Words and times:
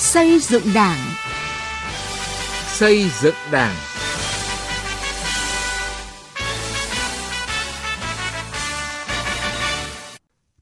Xây 0.00 0.38
dựng 0.38 0.62
Đảng. 0.74 0.98
Xây 2.66 3.10
dựng 3.20 3.34
Đảng. 3.52 3.76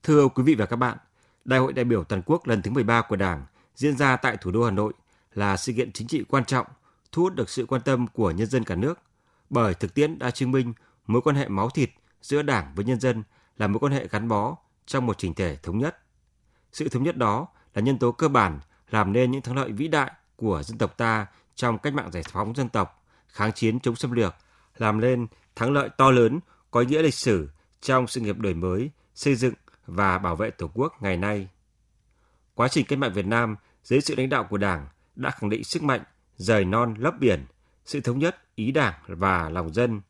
Thưa 0.02 0.28
quý 0.28 0.42
vị 0.42 0.54
và 0.54 0.66
các 0.66 0.76
bạn, 0.76 0.98
Đại 1.44 1.60
hội 1.60 1.72
đại 1.72 1.84
biểu 1.84 2.04
toàn 2.04 2.22
quốc 2.26 2.46
lần 2.46 2.62
thứ 2.62 2.70
13 2.70 3.02
của 3.02 3.16
Đảng 3.16 3.44
diễn 3.74 3.96
ra 3.96 4.16
tại 4.16 4.36
thủ 4.36 4.50
đô 4.50 4.64
Hà 4.64 4.70
Nội 4.70 4.92
là 5.34 5.56
sự 5.56 5.72
kiện 5.72 5.92
chính 5.92 6.08
trị 6.08 6.24
quan 6.28 6.44
trọng, 6.44 6.66
thu 7.12 7.22
hút 7.22 7.34
được 7.34 7.50
sự 7.50 7.66
quan 7.66 7.82
tâm 7.82 8.06
của 8.06 8.30
nhân 8.30 8.46
dân 8.46 8.64
cả 8.64 8.74
nước. 8.74 8.98
Bởi 9.50 9.74
thực 9.74 9.94
tiễn 9.94 10.18
đã 10.18 10.30
chứng 10.30 10.50
minh 10.50 10.72
mối 11.06 11.22
quan 11.22 11.36
hệ 11.36 11.48
máu 11.48 11.70
thịt 11.70 11.90
giữa 12.22 12.42
Đảng 12.42 12.72
với 12.74 12.84
nhân 12.84 13.00
dân 13.00 13.22
là 13.56 13.66
mối 13.66 13.78
quan 13.80 13.92
hệ 13.92 14.08
gắn 14.08 14.28
bó 14.28 14.56
trong 14.86 15.06
một 15.06 15.18
trình 15.18 15.34
thể 15.34 15.56
thống 15.56 15.78
nhất. 15.78 15.98
Sự 16.72 16.88
thống 16.88 17.02
nhất 17.02 17.16
đó 17.16 17.46
là 17.74 17.82
nhân 17.82 17.98
tố 17.98 18.12
cơ 18.12 18.28
bản 18.28 18.60
làm 18.90 19.12
nên 19.12 19.30
những 19.30 19.42
thắng 19.42 19.56
lợi 19.56 19.72
vĩ 19.72 19.88
đại 19.88 20.12
của 20.36 20.62
dân 20.62 20.78
tộc 20.78 20.96
ta 20.96 21.26
trong 21.54 21.78
cách 21.78 21.94
mạng 21.94 22.10
giải 22.12 22.22
phóng 22.32 22.54
dân 22.54 22.68
tộc, 22.68 23.04
kháng 23.28 23.52
chiến 23.52 23.80
chống 23.80 23.96
xâm 23.96 24.12
lược, 24.12 24.34
làm 24.76 25.00
nên 25.00 25.26
thắng 25.56 25.72
lợi 25.72 25.88
to 25.96 26.10
lớn 26.10 26.40
có 26.70 26.80
ý 26.80 26.86
nghĩa 26.86 27.02
lịch 27.02 27.14
sử 27.14 27.48
trong 27.80 28.06
sự 28.06 28.20
nghiệp 28.20 28.38
đổi 28.38 28.54
mới, 28.54 28.90
xây 29.14 29.34
dựng 29.34 29.54
và 29.86 30.18
bảo 30.18 30.36
vệ 30.36 30.50
Tổ 30.50 30.70
quốc 30.74 31.02
ngày 31.02 31.16
nay. 31.16 31.48
Quá 32.54 32.68
trình 32.68 32.86
cách 32.86 32.98
mạng 32.98 33.12
Việt 33.12 33.26
Nam 33.26 33.56
dưới 33.84 34.00
sự 34.00 34.14
lãnh 34.16 34.28
đạo 34.28 34.44
của 34.44 34.56
Đảng 34.56 34.86
đã 35.16 35.30
khẳng 35.30 35.50
định 35.50 35.64
sức 35.64 35.82
mạnh 35.82 36.00
rời 36.36 36.64
non 36.64 36.94
lấp 36.98 37.14
biển, 37.20 37.46
sự 37.84 38.00
thống 38.00 38.18
nhất 38.18 38.36
ý 38.54 38.72
Đảng 38.72 38.94
và 39.06 39.48
lòng 39.48 39.74
dân. 39.74 40.00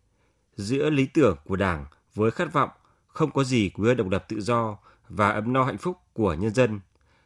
Giữa 0.57 0.91
lý 0.91 1.07
tưởng 1.07 1.37
của 1.45 1.57
Đảng 1.57 1.87
với 2.15 2.31
khát 2.31 2.53
vọng 2.53 2.71
không 3.07 3.31
có 3.31 3.45
gì 3.45 3.71
quý 3.75 3.89
hơn 3.89 3.97
độc 3.97 4.09
lập 4.09 4.25
tự 4.29 4.41
do 4.41 4.79
và 5.09 5.29
ấm 5.29 5.53
no 5.53 5.65
hạnh 5.65 5.79
phúc 5.79 5.99
của 6.13 6.35
nhân 6.35 6.55
dân, 6.55 6.81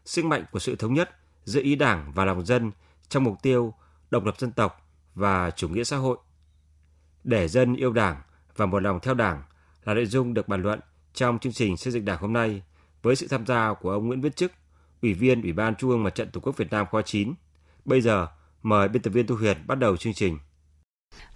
sức 0.04 0.24
mạnh 0.24 0.44
của 0.52 0.58
sự 0.58 0.76
thống 0.76 0.94
nhất 0.94 1.10
giữa 1.44 1.60
ý 1.62 1.74
Đảng 1.74 2.12
và 2.14 2.24
lòng 2.24 2.46
dân 2.46 2.70
trong 3.08 3.24
mục 3.24 3.42
tiêu 3.42 3.74
độc 4.10 4.24
lập 4.24 4.34
dân 4.38 4.52
tộc 4.52 4.88
và 5.14 5.50
chủ 5.50 5.68
nghĩa 5.68 5.84
xã 5.84 5.96
hội. 5.96 6.18
Để 7.24 7.48
dân 7.48 7.76
yêu 7.76 7.92
Đảng 7.92 8.22
và 8.56 8.66
một 8.66 8.82
lòng 8.82 9.00
theo 9.02 9.14
Đảng 9.14 9.42
là 9.84 9.94
nội 9.94 10.06
dung 10.06 10.34
được 10.34 10.48
bàn 10.48 10.62
luận 10.62 10.80
trong 11.14 11.38
chương 11.38 11.52
trình 11.52 11.76
xây 11.76 11.92
dựng 11.92 12.04
Đảng 12.04 12.20
hôm 12.20 12.32
nay 12.32 12.62
với 13.02 13.16
sự 13.16 13.28
tham 13.28 13.46
gia 13.46 13.74
của 13.74 13.90
ông 13.90 14.06
Nguyễn 14.06 14.20
Viết 14.20 14.36
Chức, 14.36 14.52
Ủy 15.02 15.14
viên 15.14 15.42
Ủy 15.42 15.52
ban 15.52 15.74
Trung 15.74 15.90
ương 15.90 16.02
Mặt 16.02 16.14
trận 16.14 16.30
Tổ 16.30 16.40
quốc 16.40 16.56
Việt 16.56 16.70
Nam 16.70 16.86
khóa 16.90 17.02
9. 17.02 17.34
Bây 17.84 18.00
giờ, 18.00 18.26
mời 18.62 18.88
biên 18.88 19.02
tập 19.02 19.10
viên 19.10 19.26
Thu 19.26 19.36
Huyền 19.36 19.56
bắt 19.66 19.78
đầu 19.78 19.96
chương 19.96 20.14
trình. 20.14 20.38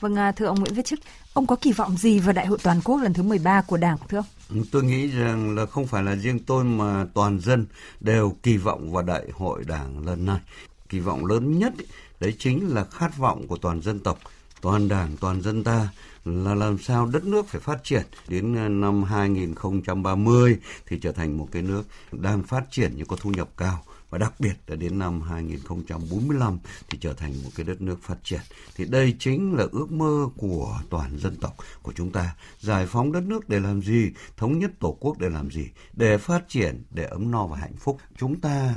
Vâng, 0.01 0.17
à, 0.17 0.33
thưa 0.33 0.47
ông 0.47 0.61
Nguyễn 0.61 0.75
Viết 0.75 0.85
Chức, 0.85 0.99
ông 1.33 1.47
có 1.47 1.57
kỳ 1.57 1.73
vọng 1.73 1.97
gì 1.97 2.19
vào 2.19 2.33
Đại 2.33 2.47
hội 2.47 2.59
Toàn 2.63 2.81
quốc 2.85 3.03
lần 3.03 3.13
thứ 3.13 3.23
13 3.23 3.63
của 3.63 3.77
Đảng 3.77 3.97
thưa 4.09 4.19
ông? 4.19 4.65
Tôi 4.73 4.85
nghĩ 4.85 5.07
rằng 5.07 5.55
là 5.55 5.67
không 5.67 5.87
phải 5.87 6.03
là 6.03 6.17
riêng 6.17 6.39
tôi 6.39 6.65
mà 6.65 7.07
toàn 7.15 7.41
dân 7.41 7.67
đều 8.01 8.37
kỳ 8.43 8.57
vọng 8.57 8.93
vào 8.93 9.03
Đại 9.03 9.25
hội 9.33 9.65
Đảng 9.67 10.07
lần 10.07 10.27
này. 10.27 10.41
Kỳ 10.89 11.01
vọng 11.01 11.27
lớn 11.27 11.59
nhất 11.59 11.73
đấy 12.21 12.35
chính 12.39 12.75
là 12.75 12.85
khát 12.85 13.17
vọng 13.17 13.47
của 13.49 13.57
toàn 13.57 13.83
dân 13.83 14.01
tộc, 14.01 14.19
toàn 14.61 14.89
Đảng, 14.89 15.17
toàn 15.21 15.43
dân 15.43 15.65
ta 15.65 15.89
là 16.25 16.55
làm 16.55 16.79
sao 16.79 17.07
đất 17.07 17.25
nước 17.25 17.49
phải 17.49 17.61
phát 17.61 17.85
triển 17.85 18.03
đến 18.29 18.57
à, 18.57 18.69
năm 18.69 19.03
2030 19.03 20.59
thì 20.87 20.99
trở 20.99 21.13
thành 21.13 21.39
một 21.39 21.49
cái 21.53 21.63
nước 21.63 21.83
đang 22.13 22.43
phát 22.43 22.65
triển 22.71 22.93
nhưng 22.97 23.07
có 23.07 23.17
thu 23.21 23.31
nhập 23.31 23.49
cao 23.57 23.85
và 24.11 24.19
đặc 24.19 24.35
biệt 24.39 24.55
là 24.67 24.77
đến 24.77 24.99
năm 24.99 25.21
2045 25.21 26.59
thì 26.89 26.99
trở 27.01 27.12
thành 27.12 27.35
một 27.45 27.51
cái 27.57 27.67
đất 27.67 27.81
nước 27.81 28.03
phát 28.03 28.25
triển. 28.25 28.41
Thì 28.77 28.85
đây 28.85 29.17
chính 29.19 29.55
là 29.55 29.67
ước 29.73 29.93
mơ 29.93 30.29
của 30.37 30.81
toàn 30.91 31.19
dân 31.19 31.37
tộc 31.41 31.57
của 31.83 31.93
chúng 31.93 32.12
ta. 32.12 32.37
Giải 32.61 32.87
phóng 32.87 33.12
đất 33.12 33.23
nước 33.23 33.49
để 33.49 33.61
làm 33.61 33.83
gì? 33.83 34.11
Thống 34.37 34.59
nhất 34.59 34.71
Tổ 34.81 34.97
quốc 35.01 35.19
để 35.19 35.29
làm 35.29 35.51
gì? 35.51 35.71
Để 35.93 36.19
phát 36.19 36.49
triển, 36.49 36.84
để 36.91 37.05
ấm 37.05 37.31
no 37.31 37.47
và 37.47 37.57
hạnh 37.57 37.77
phúc. 37.77 37.99
Chúng 38.17 38.41
ta 38.41 38.75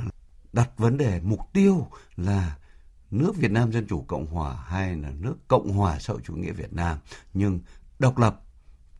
đặt 0.53 0.69
vấn 0.77 0.97
đề 0.97 1.21
mục 1.23 1.39
tiêu 1.53 1.87
là 2.15 2.57
nước 3.11 3.35
Việt 3.35 3.51
Nam 3.51 3.71
Dân 3.71 3.87
Chủ 3.87 4.05
Cộng 4.07 4.25
Hòa 4.25 4.55
hay 4.67 4.95
là 4.95 5.11
nước 5.19 5.35
Cộng 5.47 5.69
Hòa 5.69 5.99
xã 5.99 6.13
hội 6.13 6.21
chủ 6.25 6.35
nghĩa 6.35 6.51
Việt 6.51 6.73
Nam 6.73 6.97
nhưng 7.33 7.59
độc 7.99 8.17
lập, 8.17 8.41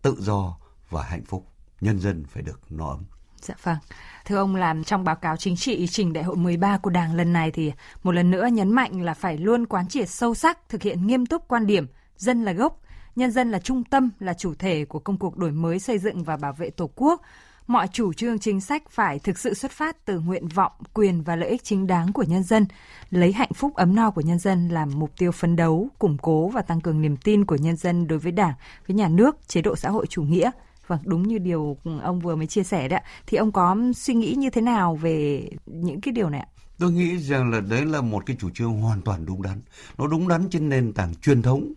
tự 0.01 0.15
do 0.19 0.57
và 0.89 1.03
hạnh 1.03 1.25
phúc. 1.25 1.47
Nhân 1.81 1.99
dân 1.99 2.25
phải 2.25 2.43
được 2.43 2.71
no 2.71 2.89
ấm. 2.89 3.03
Dạ 3.41 3.55
vâng. 3.63 3.77
Thưa 4.25 4.35
ông 4.35 4.55
làm 4.55 4.83
trong 4.83 5.03
báo 5.03 5.15
cáo 5.15 5.37
chính 5.37 5.55
trị 5.55 5.87
trình 5.87 6.13
đại 6.13 6.23
hội 6.23 6.35
13 6.35 6.77
của 6.77 6.89
Đảng 6.89 7.15
lần 7.15 7.33
này 7.33 7.51
thì 7.51 7.71
một 8.03 8.11
lần 8.11 8.31
nữa 8.31 8.47
nhấn 8.51 8.71
mạnh 8.71 9.01
là 9.01 9.13
phải 9.13 9.37
luôn 9.37 9.65
quán 9.65 9.87
triệt 9.87 10.09
sâu 10.09 10.35
sắc, 10.35 10.69
thực 10.69 10.81
hiện 10.81 11.07
nghiêm 11.07 11.25
túc 11.25 11.47
quan 11.47 11.67
điểm 11.67 11.87
dân 12.17 12.43
là 12.43 12.51
gốc, 12.51 12.81
nhân 13.15 13.31
dân 13.31 13.51
là 13.51 13.59
trung 13.59 13.83
tâm, 13.83 14.09
là 14.19 14.33
chủ 14.33 14.53
thể 14.53 14.85
của 14.85 14.99
công 14.99 15.17
cuộc 15.17 15.37
đổi 15.37 15.51
mới 15.51 15.79
xây 15.79 15.97
dựng 15.97 16.23
và 16.23 16.37
bảo 16.37 16.53
vệ 16.53 16.69
Tổ 16.69 16.89
quốc. 16.95 17.21
Mọi 17.67 17.87
chủ 17.87 18.13
trương 18.13 18.39
chính 18.39 18.61
sách 18.61 18.83
phải 18.89 19.19
thực 19.19 19.39
sự 19.39 19.53
xuất 19.53 19.71
phát 19.71 20.05
từ 20.05 20.19
nguyện 20.19 20.47
vọng, 20.47 20.71
quyền 20.93 21.21
và 21.21 21.35
lợi 21.35 21.49
ích 21.49 21.63
chính 21.63 21.87
đáng 21.87 22.13
của 22.13 22.23
nhân 22.23 22.43
dân, 22.43 22.65
lấy 23.09 23.31
hạnh 23.31 23.53
phúc 23.53 23.75
ấm 23.75 23.95
no 23.95 24.11
của 24.11 24.21
nhân 24.21 24.39
dân 24.39 24.69
làm 24.69 24.89
mục 24.95 25.11
tiêu 25.17 25.31
phấn 25.31 25.55
đấu, 25.55 25.87
củng 25.99 26.17
cố 26.21 26.47
và 26.47 26.61
tăng 26.61 26.81
cường 26.81 27.01
niềm 27.01 27.17
tin 27.17 27.45
của 27.45 27.55
nhân 27.55 27.75
dân 27.75 28.07
đối 28.07 28.19
với 28.19 28.31
Đảng, 28.31 28.53
với 28.87 28.95
nhà 28.95 29.07
nước, 29.07 29.47
chế 29.47 29.61
độ 29.61 29.75
xã 29.75 29.89
hội 29.89 30.05
chủ 30.07 30.23
nghĩa– 30.23 30.51
Vâng, 30.89 30.99
đúng 31.03 31.27
như 31.27 31.37
điều 31.37 31.77
ông 32.03 32.19
vừa 32.19 32.35
mới 32.35 32.47
chia 32.47 32.63
sẻ 32.63 32.87
đấy 32.87 32.99
ạ. 32.99 33.09
Thì 33.27 33.37
ông 33.37 33.51
có 33.51 33.77
suy 33.95 34.13
nghĩ 34.13 34.35
như 34.37 34.49
thế 34.49 34.61
nào 34.61 34.95
về 34.95 35.49
những 35.65 36.01
cái 36.01 36.11
điều 36.11 36.29
này 36.29 36.39
ạ? 36.39 36.47
Tôi 36.77 36.91
nghĩ 36.91 37.17
rằng 37.17 37.51
là 37.51 37.59
đấy 37.59 37.85
là 37.85 38.01
một 38.01 38.25
cái 38.25 38.37
chủ 38.39 38.49
trương 38.49 38.81
hoàn 38.81 39.01
toàn 39.01 39.25
đúng 39.25 39.41
đắn. 39.41 39.61
Nó 39.97 40.07
đúng 40.07 40.27
đắn 40.27 40.49
trên 40.49 40.69
nền 40.69 40.93
tảng 40.93 41.15
truyền 41.15 41.41
thống 41.41 41.73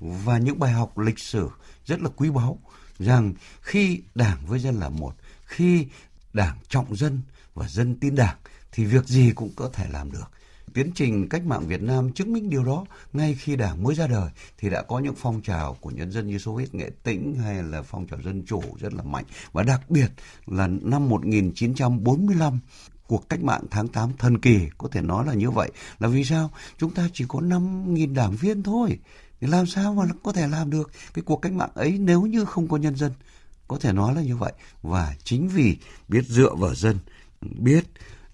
và 0.00 0.38
những 0.38 0.58
bài 0.58 0.72
học 0.72 0.98
lịch 0.98 1.18
sử 1.18 1.48
rất 1.84 2.00
là 2.00 2.10
quý 2.16 2.30
báu 2.30 2.58
rằng 2.98 3.34
khi 3.60 4.02
đảng 4.14 4.38
với 4.46 4.58
dân 4.58 4.74
là 4.74 4.88
một, 4.88 5.12
khi 5.44 5.86
đảng 6.32 6.56
trọng 6.68 6.96
dân 6.96 7.20
và 7.54 7.68
dân 7.68 7.96
tin 8.00 8.14
đảng 8.14 8.36
thì 8.72 8.84
việc 8.84 9.04
gì 9.04 9.32
cũng 9.34 9.50
có 9.56 9.70
thể 9.72 9.86
làm 9.90 10.12
được 10.12 10.30
tiến 10.76 10.90
trình 10.94 11.28
cách 11.28 11.46
mạng 11.46 11.66
Việt 11.66 11.82
Nam 11.82 12.12
chứng 12.12 12.32
minh 12.32 12.50
điều 12.50 12.64
đó. 12.64 12.84
Ngay 13.12 13.34
khi 13.34 13.56
Đảng 13.56 13.82
mới 13.82 13.94
ra 13.94 14.06
đời 14.06 14.30
thì 14.58 14.70
đã 14.70 14.82
có 14.82 14.98
những 14.98 15.14
phong 15.16 15.42
trào 15.42 15.76
của 15.80 15.90
nhân 15.90 16.12
dân 16.12 16.26
như 16.26 16.38
Xô 16.38 16.54
Viết 16.54 16.74
Nghệ 16.74 16.90
Tĩnh 17.02 17.34
hay 17.34 17.62
là 17.62 17.82
phong 17.82 18.06
trào 18.06 18.22
dân 18.22 18.42
chủ 18.46 18.62
rất 18.80 18.94
là 18.94 19.02
mạnh. 19.02 19.24
Và 19.52 19.62
đặc 19.62 19.90
biệt 19.90 20.08
là 20.46 20.66
năm 20.66 21.08
1945 21.08 22.58
cuộc 23.06 23.28
cách 23.28 23.42
mạng 23.42 23.62
tháng 23.70 23.88
8 23.88 24.10
thần 24.18 24.38
kỳ 24.38 24.58
có 24.78 24.88
thể 24.92 25.02
nói 25.02 25.26
là 25.26 25.34
như 25.34 25.50
vậy 25.50 25.70
là 25.98 26.08
vì 26.08 26.24
sao 26.24 26.50
chúng 26.78 26.94
ta 26.94 27.08
chỉ 27.12 27.24
có 27.28 27.40
5.000 27.40 28.14
đảng 28.14 28.36
viên 28.36 28.62
thôi 28.62 28.98
thì 29.40 29.46
làm 29.46 29.66
sao 29.66 29.94
mà 29.94 30.04
có 30.22 30.32
thể 30.32 30.48
làm 30.48 30.70
được 30.70 30.90
cái 31.14 31.22
cuộc 31.26 31.36
cách 31.36 31.52
mạng 31.52 31.70
ấy 31.74 31.98
nếu 31.98 32.22
như 32.22 32.44
không 32.44 32.68
có 32.68 32.76
nhân 32.76 32.96
dân 32.96 33.12
có 33.68 33.78
thể 33.80 33.92
nói 33.92 34.14
là 34.14 34.22
như 34.22 34.36
vậy 34.36 34.52
và 34.82 35.14
chính 35.24 35.48
vì 35.48 35.76
biết 36.08 36.24
dựa 36.28 36.54
vào 36.54 36.74
dân 36.74 36.98
biết 37.42 37.84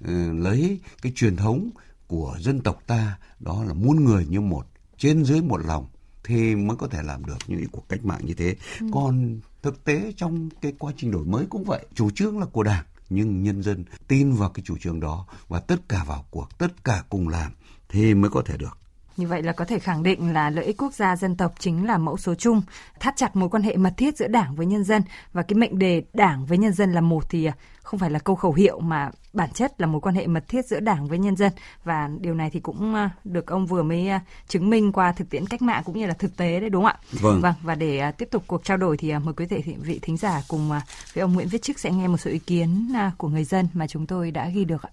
uh, 0.04 0.10
lấy 0.34 0.80
cái 1.03 1.12
truyền 1.16 1.36
thống 1.36 1.70
của 2.12 2.37
dân 2.41 2.61
tộc 2.61 2.83
ta 2.87 3.19
đó 3.41 3.65
là 3.65 3.73
muôn 3.73 4.05
người 4.05 4.27
như 4.27 4.41
một 4.41 4.67
trên 4.99 5.25
dưới 5.25 5.43
một 5.43 5.56
lòng 5.56 5.87
thì 6.25 6.56
mới 6.56 6.77
có 6.77 6.87
thể 6.87 7.03
làm 7.03 7.25
được 7.25 7.37
những 7.47 7.65
cuộc 7.73 7.89
cách 7.89 8.05
mạng 8.05 8.21
như 8.25 8.34
thế 8.34 8.56
ừ. 8.81 8.87
còn 8.93 9.41
thực 9.62 9.84
tế 9.84 10.12
trong 10.17 10.49
cái 10.61 10.72
quá 10.78 10.93
trình 10.97 11.11
đổi 11.11 11.25
mới 11.25 11.47
cũng 11.51 11.65
vậy 11.65 11.87
chủ 11.95 12.11
trương 12.11 12.39
là 12.39 12.47
của 12.47 12.62
đảng 12.62 12.84
nhưng 13.11 13.43
nhân 13.43 13.62
dân 13.62 13.84
tin 14.09 14.33
vào 14.33 14.51
cái 14.51 14.62
chủ 14.67 14.78
trương 14.78 15.01
đó 15.01 15.27
và 15.49 15.61
tất 15.61 15.89
cả 15.89 16.05
vào 16.05 16.25
cuộc 16.31 16.59
tất 16.59 16.84
cả 16.84 17.05
cùng 17.09 17.28
làm 17.28 17.53
thì 17.89 18.15
mới 18.15 18.31
có 18.31 18.43
thể 18.47 18.56
được 18.56 18.78
như 19.17 19.27
vậy 19.27 19.43
là 19.43 19.53
có 19.53 19.65
thể 19.65 19.78
khẳng 19.78 20.03
định 20.03 20.33
là 20.33 20.50
lợi 20.50 20.65
ích 20.65 20.77
quốc 20.83 20.95
gia 20.95 21.17
dân 21.17 21.37
tộc 21.37 21.55
chính 21.59 21.87
là 21.87 21.99
mẫu 21.99 22.17
số 22.17 22.34
chung, 22.34 22.62
thắt 23.00 23.17
chặt 23.17 23.37
mối 23.37 23.49
quan 23.49 23.62
hệ 23.62 23.77
mật 23.77 23.93
thiết 23.97 24.17
giữa 24.17 24.28
Đảng 24.28 24.55
với 24.55 24.67
nhân 24.67 24.84
dân 24.84 25.03
và 25.33 25.43
cái 25.43 25.55
mệnh 25.55 25.78
đề 25.78 26.03
Đảng 26.12 26.47
với 26.47 26.59
nhân 26.59 26.73
dân 26.73 26.93
là 26.93 27.00
một 27.00 27.25
thì 27.28 27.51
không 27.83 28.01
phải 28.01 28.11
là 28.11 28.19
câu 28.19 28.37
khẩu 28.37 28.53
hiệu 28.53 28.81
mà 28.81 29.11
bản 29.33 29.51
chất 29.55 29.81
là 29.81 29.87
mối 29.87 30.01
quan 30.01 30.15
hệ 30.15 30.27
mật 30.27 30.45
thiết 30.49 30.67
giữa 30.67 30.81
Đảng 30.81 31.06
với 31.06 31.19
nhân 31.19 31.37
dân 31.37 31.53
và 31.84 32.11
điều 32.21 32.34
này 32.34 32.51
thì 32.51 32.61
cũng 32.61 32.95
à, 32.95 33.11
được 33.25 33.47
ông 33.47 33.67
vừa 33.67 33.83
mới 33.83 34.09
à, 34.09 34.21
chứng 34.49 34.71
minh 34.71 34.93
qua 34.93 35.12
thực 35.12 35.31
tiễn 35.31 35.47
cách 35.47 35.62
mạng 35.62 35.83
cũng 35.87 35.99
như 35.99 36.06
là 36.06 36.15
thực 36.15 36.37
tế 36.37 36.61
đấy 36.61 36.71
đúng 36.71 36.83
không 36.83 36.93
ạ? 36.93 36.99
Vâng. 37.12 37.41
Vâng 37.41 37.55
và 37.62 37.75
để 37.75 37.99
à, 37.99 38.11
tiếp 38.11 38.28
tục 38.31 38.43
cuộc 38.47 38.65
trao 38.65 38.77
đổi 38.77 38.97
thì 38.97 39.12
mời 39.12 39.34
quý 39.34 39.47
vị 39.47 39.77
vị 39.78 39.99
thính 40.03 40.17
giả 40.17 40.41
cùng 40.49 40.69
với 41.15 41.22
ông 41.22 41.33
Nguyễn 41.33 41.49
Viết 41.49 41.62
Chức 41.62 41.78
sẽ 41.78 41.91
nghe 41.91 42.09
một 42.09 42.17
số 42.17 42.31
ý 42.31 42.39
kiến 42.39 42.93
của 43.19 43.28
người 43.28 43.45
dân 43.45 43.69
mà 43.72 43.87
chúng 43.87 44.06
tôi 44.06 44.31
đã 44.31 44.49
ghi 44.49 44.65
được 44.65 44.83
ạ. 44.83 44.91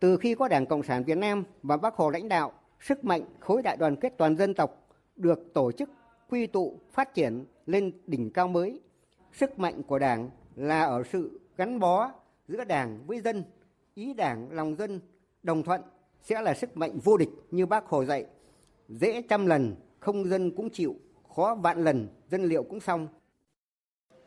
Từ 0.00 0.16
khi 0.16 0.34
có 0.34 0.48
Đảng 0.48 0.66
Cộng 0.66 0.82
sản 0.82 1.04
Việt 1.04 1.18
Nam 1.18 1.44
và 1.62 1.76
Bác 1.76 1.94
Hồ 1.94 2.10
lãnh 2.10 2.28
đạo 2.28 2.52
sức 2.80 3.04
mạnh 3.04 3.22
khối 3.40 3.62
đại 3.62 3.76
đoàn 3.76 3.96
kết 3.96 4.14
toàn 4.18 4.36
dân 4.36 4.54
tộc 4.54 4.88
được 5.16 5.54
tổ 5.54 5.72
chức 5.72 5.90
quy 6.28 6.46
tụ 6.46 6.80
phát 6.90 7.14
triển 7.14 7.44
lên 7.66 7.92
đỉnh 8.06 8.30
cao 8.30 8.48
mới. 8.48 8.80
Sức 9.32 9.58
mạnh 9.58 9.82
của 9.82 9.98
Đảng 9.98 10.30
là 10.56 10.84
ở 10.84 11.02
sự 11.12 11.40
gắn 11.56 11.80
bó 11.80 12.12
giữa 12.48 12.64
Đảng 12.64 12.98
với 13.06 13.20
dân, 13.20 13.44
ý 13.94 14.14
Đảng 14.14 14.48
lòng 14.50 14.76
dân 14.76 15.00
đồng 15.42 15.62
thuận 15.62 15.82
sẽ 16.22 16.42
là 16.42 16.54
sức 16.54 16.76
mạnh 16.76 16.98
vô 17.04 17.16
địch 17.16 17.30
như 17.50 17.66
bác 17.66 17.86
Hồ 17.86 18.04
dạy. 18.04 18.26
Dễ 18.88 19.22
trăm 19.22 19.46
lần 19.46 19.74
không 20.00 20.24
dân 20.24 20.50
cũng 20.56 20.70
chịu, 20.70 20.94
khó 21.36 21.54
vạn 21.54 21.84
lần 21.84 22.08
dân 22.30 22.44
liệu 22.44 22.62
cũng 22.62 22.80
xong. 22.80 23.08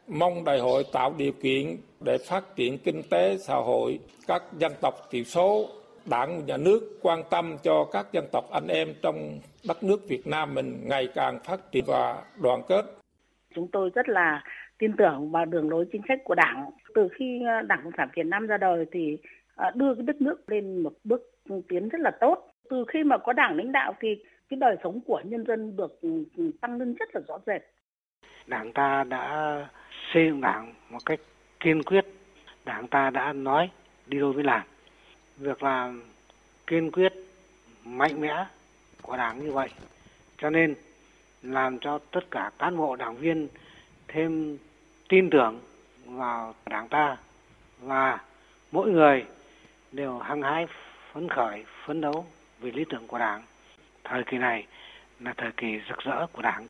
Mong 0.08 0.44
đại 0.44 0.60
hội 0.60 0.86
tạo 0.94 1.14
điều 1.18 1.32
kiện 1.32 1.78
để 2.06 2.18
phát 2.18 2.56
triển 2.56 2.78
kinh 2.78 3.02
tế 3.10 3.38
xã 3.38 3.56
hội 3.56 4.00
các 4.28 4.44
dân 4.60 4.72
tộc 4.82 4.94
thiểu 5.12 5.24
số 5.24 5.70
đảng 6.10 6.46
nhà 6.46 6.58
nước 6.58 7.00
quan 7.02 7.20
tâm 7.30 7.58
cho 7.64 7.86
các 7.92 8.06
dân 8.12 8.26
tộc 8.32 8.52
anh 8.52 8.68
em 8.68 8.88
trong 9.02 9.40
đất 9.68 9.84
nước 9.84 10.08
Việt 10.08 10.28
Nam 10.28 10.54
mình 10.54 10.82
ngày 10.86 11.10
càng 11.16 11.40
phát 11.44 11.72
triển 11.72 11.84
và 11.88 12.24
đoàn 12.42 12.62
kết. 12.68 12.86
Chúng 13.56 13.68
tôi 13.72 13.90
rất 13.96 14.10
là 14.10 14.44
tin 14.78 14.92
tưởng 14.98 15.32
vào 15.32 15.46
đường 15.46 15.70
lối 15.70 15.86
chính 15.92 16.02
sách 16.08 16.20
của 16.24 16.36
Đảng. 16.36 16.70
Từ 16.96 17.08
khi 17.18 17.42
ờ, 17.48 17.62
Đảng 17.62 17.80
Cộng 17.84 17.94
sản 17.98 18.10
Việt 18.16 18.26
Nam 18.26 18.48
ra 18.48 18.58
đời 18.58 18.86
thì 18.92 19.18
à, 19.56 19.72
đưa 19.76 19.96
cái 19.96 20.04
đất 20.04 20.22
nước 20.22 20.50
lên 20.50 20.84
một 20.84 20.94
bước 21.04 21.22
tiến 21.68 21.90
rất 21.90 22.02
là 22.02 22.12
tốt. 22.20 22.48
Từ 22.70 22.86
khi 22.88 23.04
mà 23.04 23.18
có 23.18 23.34
đảng 23.34 23.58
lãnh 23.58 23.72
đạo 23.72 23.96
thì 24.00 24.24
cái 24.50 24.58
đời 24.60 24.76
sống 24.84 25.00
của 25.06 25.22
nhân 25.26 25.46
dân 25.48 25.76
được 25.76 26.00
tăng 26.62 26.78
lên 26.78 26.96
rất 27.00 27.10
là 27.14 27.22
rõ 27.28 27.38
rệt. 27.46 27.62
Đảng 28.48 28.74
ta 28.74 29.04
đã 29.04 29.56
xây 30.14 30.26
dựng 30.26 30.42
đảng 30.42 30.74
một 30.90 31.00
cách 31.06 31.20
kiên 31.60 31.84
quyết. 31.84 32.06
Đảng 32.66 32.88
ta 32.88 33.10
đã 33.10 33.34
nói 33.34 33.70
đi 34.08 34.20
đôi 34.20 34.34
với 34.34 34.44
làm. 34.44 34.62
Việc 35.40 35.64
làm 35.64 36.04
kiên 36.68 36.92
quyết, 36.92 37.14
mạnh 37.86 38.22
mẽ 38.22 38.46
của 39.02 39.18
đảng 39.18 39.44
như 39.44 39.52
vậy. 39.52 39.70
Cho 40.38 40.50
nên 40.50 40.76
làm 41.42 41.80
cho 41.80 42.00
tất 42.12 42.32
cả 42.32 42.52
cán 42.60 42.78
bộ 42.78 42.96
đảng 42.96 43.18
viên 43.18 43.48
thêm 44.08 44.58
tin 45.10 45.30
tưởng 45.30 45.62
vào 46.06 46.56
đảng 46.70 46.88
ta 46.88 47.18
và 47.80 48.20
mỗi 48.72 48.92
người 48.92 49.26
đều 49.92 50.20
hăng 50.20 50.42
hái 50.42 50.68
phấn 51.14 51.30
khởi 51.30 51.66
phấn 51.86 52.02
đấu 52.02 52.26
vì 52.60 52.72
lý 52.72 52.86
tưởng 52.90 53.08
của 53.08 53.18
đảng 53.18 53.44
thời 54.04 54.24
kỳ 54.24 54.38
này 54.38 54.68
là 55.20 55.34
thời 55.38 55.52
kỳ 55.58 55.80
rực 55.90 55.98
rỡ 55.98 56.28
của 56.34 56.42
đảng 56.42 56.68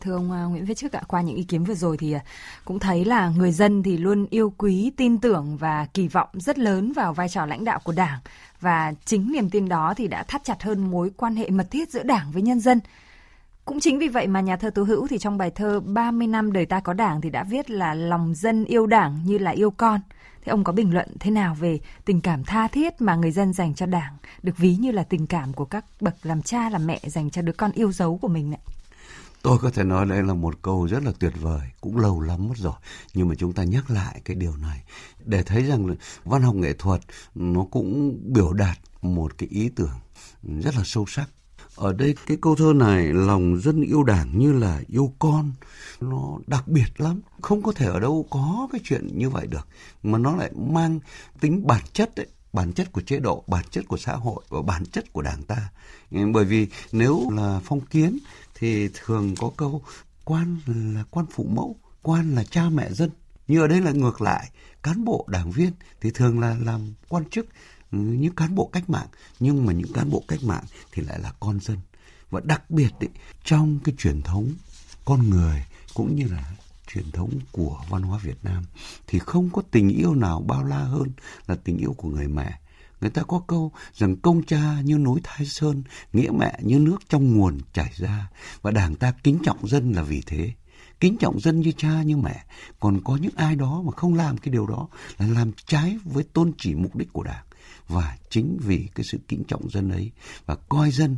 Thưa 0.00 0.12
ông 0.12 0.32
à, 0.32 0.44
Nguyễn 0.44 0.64
Viết 0.64 0.76
Chức 0.76 0.92
ạ, 0.92 1.02
qua 1.08 1.20
những 1.20 1.36
ý 1.36 1.44
kiến 1.44 1.64
vừa 1.64 1.74
rồi 1.74 1.96
thì 1.96 2.12
à, 2.12 2.20
cũng 2.64 2.78
thấy 2.78 3.04
là 3.04 3.28
người 3.28 3.52
dân 3.52 3.82
thì 3.82 3.96
luôn 3.96 4.26
yêu 4.30 4.52
quý, 4.58 4.92
tin 4.96 5.18
tưởng 5.18 5.56
và 5.56 5.86
kỳ 5.94 6.08
vọng 6.08 6.28
rất 6.32 6.58
lớn 6.58 6.92
vào 6.92 7.14
vai 7.14 7.28
trò 7.28 7.46
lãnh 7.46 7.64
đạo 7.64 7.80
của 7.84 7.92
Đảng 7.92 8.18
và 8.60 8.92
chính 9.04 9.32
niềm 9.32 9.50
tin 9.50 9.68
đó 9.68 9.94
thì 9.96 10.08
đã 10.08 10.22
thắt 10.22 10.44
chặt 10.44 10.62
hơn 10.62 10.90
mối 10.90 11.10
quan 11.16 11.36
hệ 11.36 11.50
mật 11.50 11.70
thiết 11.70 11.90
giữa 11.90 12.02
Đảng 12.02 12.30
với 12.32 12.42
nhân 12.42 12.60
dân. 12.60 12.80
Cũng 13.64 13.80
chính 13.80 13.98
vì 13.98 14.08
vậy 14.08 14.26
mà 14.26 14.40
nhà 14.40 14.56
thơ 14.56 14.70
tố 14.70 14.82
Hữu 14.82 15.06
thì 15.06 15.18
trong 15.18 15.38
bài 15.38 15.50
thơ 15.50 15.80
30 15.80 16.26
năm 16.26 16.52
đời 16.52 16.66
ta 16.66 16.80
có 16.80 16.92
Đảng 16.92 17.20
thì 17.20 17.30
đã 17.30 17.42
viết 17.42 17.70
là 17.70 17.94
lòng 17.94 18.34
dân 18.34 18.64
yêu 18.64 18.86
Đảng 18.86 19.20
như 19.24 19.38
là 19.38 19.50
yêu 19.50 19.70
con. 19.70 20.00
Thế 20.44 20.50
ông 20.50 20.64
có 20.64 20.72
bình 20.72 20.94
luận 20.94 21.08
thế 21.20 21.30
nào 21.30 21.54
về 21.54 21.80
tình 22.04 22.20
cảm 22.20 22.44
tha 22.44 22.68
thiết 22.68 23.00
mà 23.00 23.16
người 23.16 23.30
dân 23.30 23.52
dành 23.52 23.74
cho 23.74 23.86
Đảng, 23.86 24.16
được 24.42 24.56
ví 24.56 24.76
như 24.76 24.90
là 24.90 25.02
tình 25.02 25.26
cảm 25.26 25.52
của 25.52 25.64
các 25.64 25.84
bậc 26.00 26.14
làm 26.22 26.42
cha 26.42 26.70
làm 26.70 26.86
mẹ 26.86 27.00
dành 27.02 27.30
cho 27.30 27.42
đứa 27.42 27.52
con 27.52 27.72
yêu 27.72 27.92
dấu 27.92 28.18
của 28.18 28.28
mình 28.28 28.54
ạ? 28.54 28.73
Tôi 29.44 29.58
có 29.58 29.70
thể 29.70 29.84
nói 29.84 30.06
đây 30.06 30.22
là 30.22 30.34
một 30.34 30.62
câu 30.62 30.86
rất 30.86 31.02
là 31.04 31.12
tuyệt 31.18 31.32
vời, 31.40 31.60
cũng 31.80 31.96
lâu 31.96 32.20
lắm 32.20 32.48
mất 32.48 32.54
rồi. 32.56 32.74
Nhưng 33.14 33.28
mà 33.28 33.34
chúng 33.34 33.52
ta 33.52 33.64
nhắc 33.64 33.90
lại 33.90 34.20
cái 34.24 34.36
điều 34.36 34.56
này 34.56 34.82
để 35.24 35.42
thấy 35.42 35.62
rằng 35.62 35.86
là 35.86 35.94
văn 36.24 36.42
học 36.42 36.54
nghệ 36.54 36.72
thuật 36.72 37.00
nó 37.34 37.66
cũng 37.70 38.18
biểu 38.32 38.52
đạt 38.52 38.78
một 39.02 39.38
cái 39.38 39.48
ý 39.48 39.68
tưởng 39.68 39.98
rất 40.42 40.76
là 40.76 40.82
sâu 40.84 41.04
sắc. 41.08 41.30
Ở 41.76 41.92
đây 41.92 42.14
cái 42.26 42.36
câu 42.40 42.56
thơ 42.56 42.72
này 42.76 43.12
lòng 43.12 43.60
dân 43.60 43.82
yêu 43.82 44.02
đảng 44.02 44.38
như 44.38 44.52
là 44.52 44.80
yêu 44.88 45.12
con 45.18 45.52
nó 46.00 46.38
đặc 46.46 46.68
biệt 46.68 47.00
lắm. 47.00 47.20
Không 47.42 47.62
có 47.62 47.72
thể 47.72 47.86
ở 47.86 48.00
đâu 48.00 48.26
có 48.30 48.68
cái 48.72 48.80
chuyện 48.84 49.18
như 49.18 49.30
vậy 49.30 49.46
được 49.46 49.68
mà 50.02 50.18
nó 50.18 50.36
lại 50.36 50.50
mang 50.56 51.00
tính 51.40 51.66
bản 51.66 51.82
chất 51.92 52.16
ấy 52.16 52.26
bản 52.52 52.72
chất 52.72 52.92
của 52.92 53.00
chế 53.00 53.18
độ, 53.18 53.44
bản 53.46 53.64
chất 53.70 53.84
của 53.88 53.96
xã 53.96 54.12
hội 54.12 54.44
và 54.48 54.62
bản 54.62 54.86
chất 54.86 55.12
của 55.12 55.22
đảng 55.22 55.42
ta. 55.42 55.70
Bởi 56.10 56.44
vì 56.44 56.68
nếu 56.92 57.30
là 57.30 57.60
phong 57.64 57.80
kiến 57.80 58.18
thì 58.54 58.88
thường 58.94 59.34
có 59.36 59.50
câu 59.56 59.82
quan 60.24 60.58
là 60.66 61.04
quan 61.10 61.26
phụ 61.30 61.46
mẫu, 61.54 61.76
quan 62.02 62.34
là 62.34 62.44
cha 62.44 62.68
mẹ 62.68 62.92
dân. 62.92 63.10
Nhưng 63.48 63.60
ở 63.60 63.66
đây 63.66 63.80
là 63.80 63.90
ngược 63.90 64.20
lại, 64.20 64.50
cán 64.82 65.04
bộ 65.04 65.26
đảng 65.28 65.50
viên 65.50 65.72
thì 66.00 66.10
thường 66.10 66.40
là 66.40 66.56
làm 66.60 66.94
quan 67.08 67.24
chức 67.30 67.46
ừ, 67.92 67.98
những 67.98 68.34
cán 68.34 68.54
bộ 68.54 68.70
cách 68.72 68.90
mạng, 68.90 69.08
nhưng 69.40 69.66
mà 69.66 69.72
những 69.72 69.92
cán 69.92 70.10
bộ 70.10 70.22
cách 70.28 70.42
mạng 70.42 70.64
thì 70.92 71.02
lại 71.02 71.18
là 71.20 71.32
con 71.40 71.60
dân. 71.60 71.78
Và 72.30 72.40
đặc 72.44 72.70
biệt 72.70 72.90
ý, 73.00 73.08
trong 73.44 73.78
cái 73.84 73.94
truyền 73.98 74.22
thống 74.22 74.52
con 75.04 75.30
người 75.30 75.64
cũng 75.94 76.16
như 76.16 76.26
là 76.28 76.54
truyền 76.86 77.10
thống 77.10 77.30
của 77.52 77.80
văn 77.88 78.02
hóa 78.02 78.18
Việt 78.22 78.38
Nam 78.42 78.64
thì 79.06 79.18
không 79.18 79.50
có 79.52 79.62
tình 79.70 79.88
yêu 79.88 80.14
nào 80.14 80.40
bao 80.40 80.64
la 80.64 80.78
hơn 80.78 81.10
là 81.46 81.56
tình 81.64 81.78
yêu 81.78 81.94
của 81.96 82.08
người 82.08 82.28
mẹ. 82.28 82.58
Người 83.04 83.10
ta 83.10 83.22
có 83.22 83.42
câu 83.46 83.72
rằng 83.94 84.16
công 84.16 84.42
cha 84.42 84.80
như 84.84 84.98
núi 84.98 85.20
Thái 85.24 85.46
Sơn, 85.46 85.82
nghĩa 86.12 86.30
mẹ 86.38 86.58
như 86.62 86.78
nước 86.78 86.98
trong 87.08 87.36
nguồn 87.36 87.58
chảy 87.72 87.92
ra. 87.96 88.30
Và 88.62 88.70
đảng 88.70 88.94
ta 88.94 89.12
kính 89.22 89.38
trọng 89.44 89.68
dân 89.68 89.92
là 89.92 90.02
vì 90.02 90.22
thế. 90.26 90.52
Kính 91.00 91.16
trọng 91.20 91.40
dân 91.40 91.60
như 91.60 91.72
cha 91.76 92.02
như 92.02 92.16
mẹ. 92.16 92.44
Còn 92.80 93.00
có 93.04 93.16
những 93.16 93.34
ai 93.36 93.56
đó 93.56 93.82
mà 93.84 93.92
không 93.92 94.14
làm 94.14 94.38
cái 94.38 94.52
điều 94.52 94.66
đó 94.66 94.88
là 95.18 95.26
làm 95.26 95.52
trái 95.66 95.98
với 96.04 96.24
tôn 96.24 96.52
chỉ 96.58 96.74
mục 96.74 96.96
đích 96.96 97.12
của 97.12 97.22
đảng. 97.22 97.44
Và 97.88 98.16
chính 98.30 98.58
vì 98.60 98.88
cái 98.94 99.04
sự 99.04 99.18
kính 99.28 99.44
trọng 99.48 99.70
dân 99.70 99.90
ấy 99.90 100.10
và 100.46 100.54
coi 100.54 100.90
dân 100.90 101.16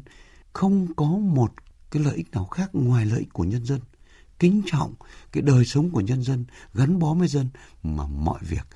không 0.53 0.95
có 0.97 1.07
một 1.07 1.53
cái 1.91 2.03
lợi 2.03 2.17
ích 2.17 2.31
nào 2.33 2.45
khác 2.45 2.71
ngoài 2.73 3.07
lợi 3.07 3.19
ích 3.19 3.33
của 3.33 3.45
nhân 3.45 3.65
dân 3.65 3.81
kính 4.39 4.63
trọng 4.67 4.95
cái 5.33 5.43
đời 5.43 5.65
sống 5.65 5.91
của 5.91 6.01
nhân 6.01 6.23
dân 6.23 6.45
gắn 6.75 6.99
bó 6.99 7.15
với 7.15 7.29
dân 7.29 7.49
mà 7.83 8.07
mọi 8.07 8.39
việc 8.43 8.67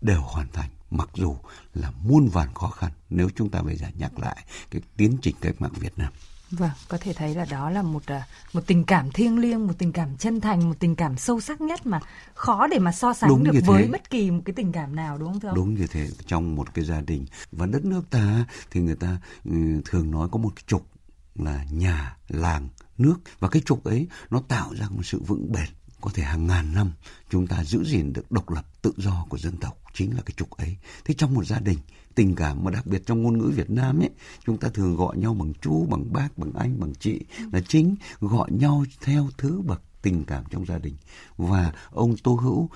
đều 0.00 0.20
hoàn 0.20 0.46
thành 0.52 0.70
mặc 0.92 1.08
dù 1.14 1.36
là 1.74 1.92
muôn 2.02 2.28
vàn 2.28 2.54
khó 2.54 2.68
khăn 2.68 2.90
nếu 3.10 3.28
chúng 3.36 3.50
ta 3.50 3.62
bây 3.62 3.76
giờ 3.76 3.86
nhắc 3.98 4.18
lại 4.18 4.44
cái 4.70 4.82
tiến 4.96 5.16
trình 5.22 5.34
cách 5.40 5.54
mạng 5.58 5.72
Việt 5.80 5.98
Nam. 5.98 6.12
Vâng, 6.50 6.70
có 6.88 6.98
thể 7.00 7.12
thấy 7.12 7.34
là 7.34 7.44
đó 7.44 7.70
là 7.70 7.82
một 7.82 8.02
à, 8.06 8.26
một 8.52 8.60
tình 8.66 8.84
cảm 8.84 9.10
thiêng 9.10 9.38
liêng, 9.38 9.66
một 9.66 9.72
tình 9.78 9.92
cảm 9.92 10.16
chân 10.16 10.40
thành, 10.40 10.68
một 10.68 10.74
tình 10.78 10.96
cảm 10.96 11.16
sâu 11.16 11.40
sắc 11.40 11.60
nhất 11.60 11.86
mà 11.86 12.00
khó 12.34 12.66
để 12.66 12.78
mà 12.78 12.92
so 12.92 13.14
sánh 13.14 13.28
đúng 13.28 13.44
được 13.44 13.60
với 13.66 13.88
bất 13.88 14.10
kỳ 14.10 14.30
một 14.30 14.42
cái 14.44 14.54
tình 14.54 14.72
cảm 14.72 14.96
nào 14.96 15.18
đúng 15.18 15.32
không 15.32 15.40
thưa 15.40 15.48
ông? 15.48 15.56
Đúng 15.56 15.74
như 15.74 15.86
thế, 15.86 16.08
trong 16.26 16.56
một 16.56 16.74
cái 16.74 16.84
gia 16.84 17.00
đình 17.00 17.26
và 17.52 17.66
đất 17.66 17.84
nước 17.84 18.10
ta 18.10 18.44
thì 18.70 18.80
người 18.80 18.96
ta 18.96 19.16
ừ, 19.44 19.80
thường 19.84 20.10
nói 20.10 20.28
có 20.32 20.38
một 20.38 20.50
cái 20.56 20.64
trục 20.66 20.86
là 21.34 21.64
nhà, 21.70 22.16
làng, 22.28 22.68
nước 22.98 23.16
và 23.38 23.48
cái 23.48 23.62
trục 23.66 23.84
ấy 23.84 24.08
nó 24.30 24.42
tạo 24.48 24.74
ra 24.74 24.86
một 24.90 25.02
sự 25.02 25.22
vững 25.26 25.52
bền 25.52 25.68
có 26.02 26.10
thể 26.14 26.22
hàng 26.22 26.46
ngàn 26.46 26.74
năm 26.74 26.92
chúng 27.30 27.46
ta 27.46 27.64
giữ 27.64 27.84
gìn 27.84 28.12
được 28.12 28.32
độc 28.32 28.50
lập 28.50 28.66
tự 28.82 28.92
do 28.96 29.26
của 29.28 29.38
dân 29.38 29.56
tộc 29.56 29.78
chính 29.94 30.16
là 30.16 30.22
cái 30.26 30.34
trục 30.36 30.50
ấy 30.50 30.76
thế 31.04 31.14
trong 31.14 31.34
một 31.34 31.46
gia 31.46 31.58
đình 31.58 31.78
tình 32.14 32.34
cảm 32.34 32.64
mà 32.64 32.70
đặc 32.70 32.86
biệt 32.86 33.02
trong 33.06 33.22
ngôn 33.22 33.38
ngữ 33.38 33.52
Việt 33.56 33.70
Nam 33.70 34.00
ấy 34.00 34.10
chúng 34.46 34.58
ta 34.58 34.68
thường 34.68 34.96
gọi 34.96 35.16
nhau 35.16 35.34
bằng 35.34 35.52
chú 35.62 35.86
bằng 35.90 36.12
bác 36.12 36.38
bằng 36.38 36.52
anh 36.58 36.80
bằng 36.80 36.92
chị 37.00 37.20
là 37.52 37.60
chính 37.68 37.96
gọi 38.20 38.50
nhau 38.52 38.84
theo 39.00 39.28
thứ 39.38 39.60
bậc 39.60 39.82
tình 40.02 40.24
cảm 40.24 40.44
trong 40.50 40.66
gia 40.66 40.78
đình 40.78 40.94
và 41.36 41.72
ông 41.90 42.16
Tô 42.16 42.34
Hữu 42.34 42.68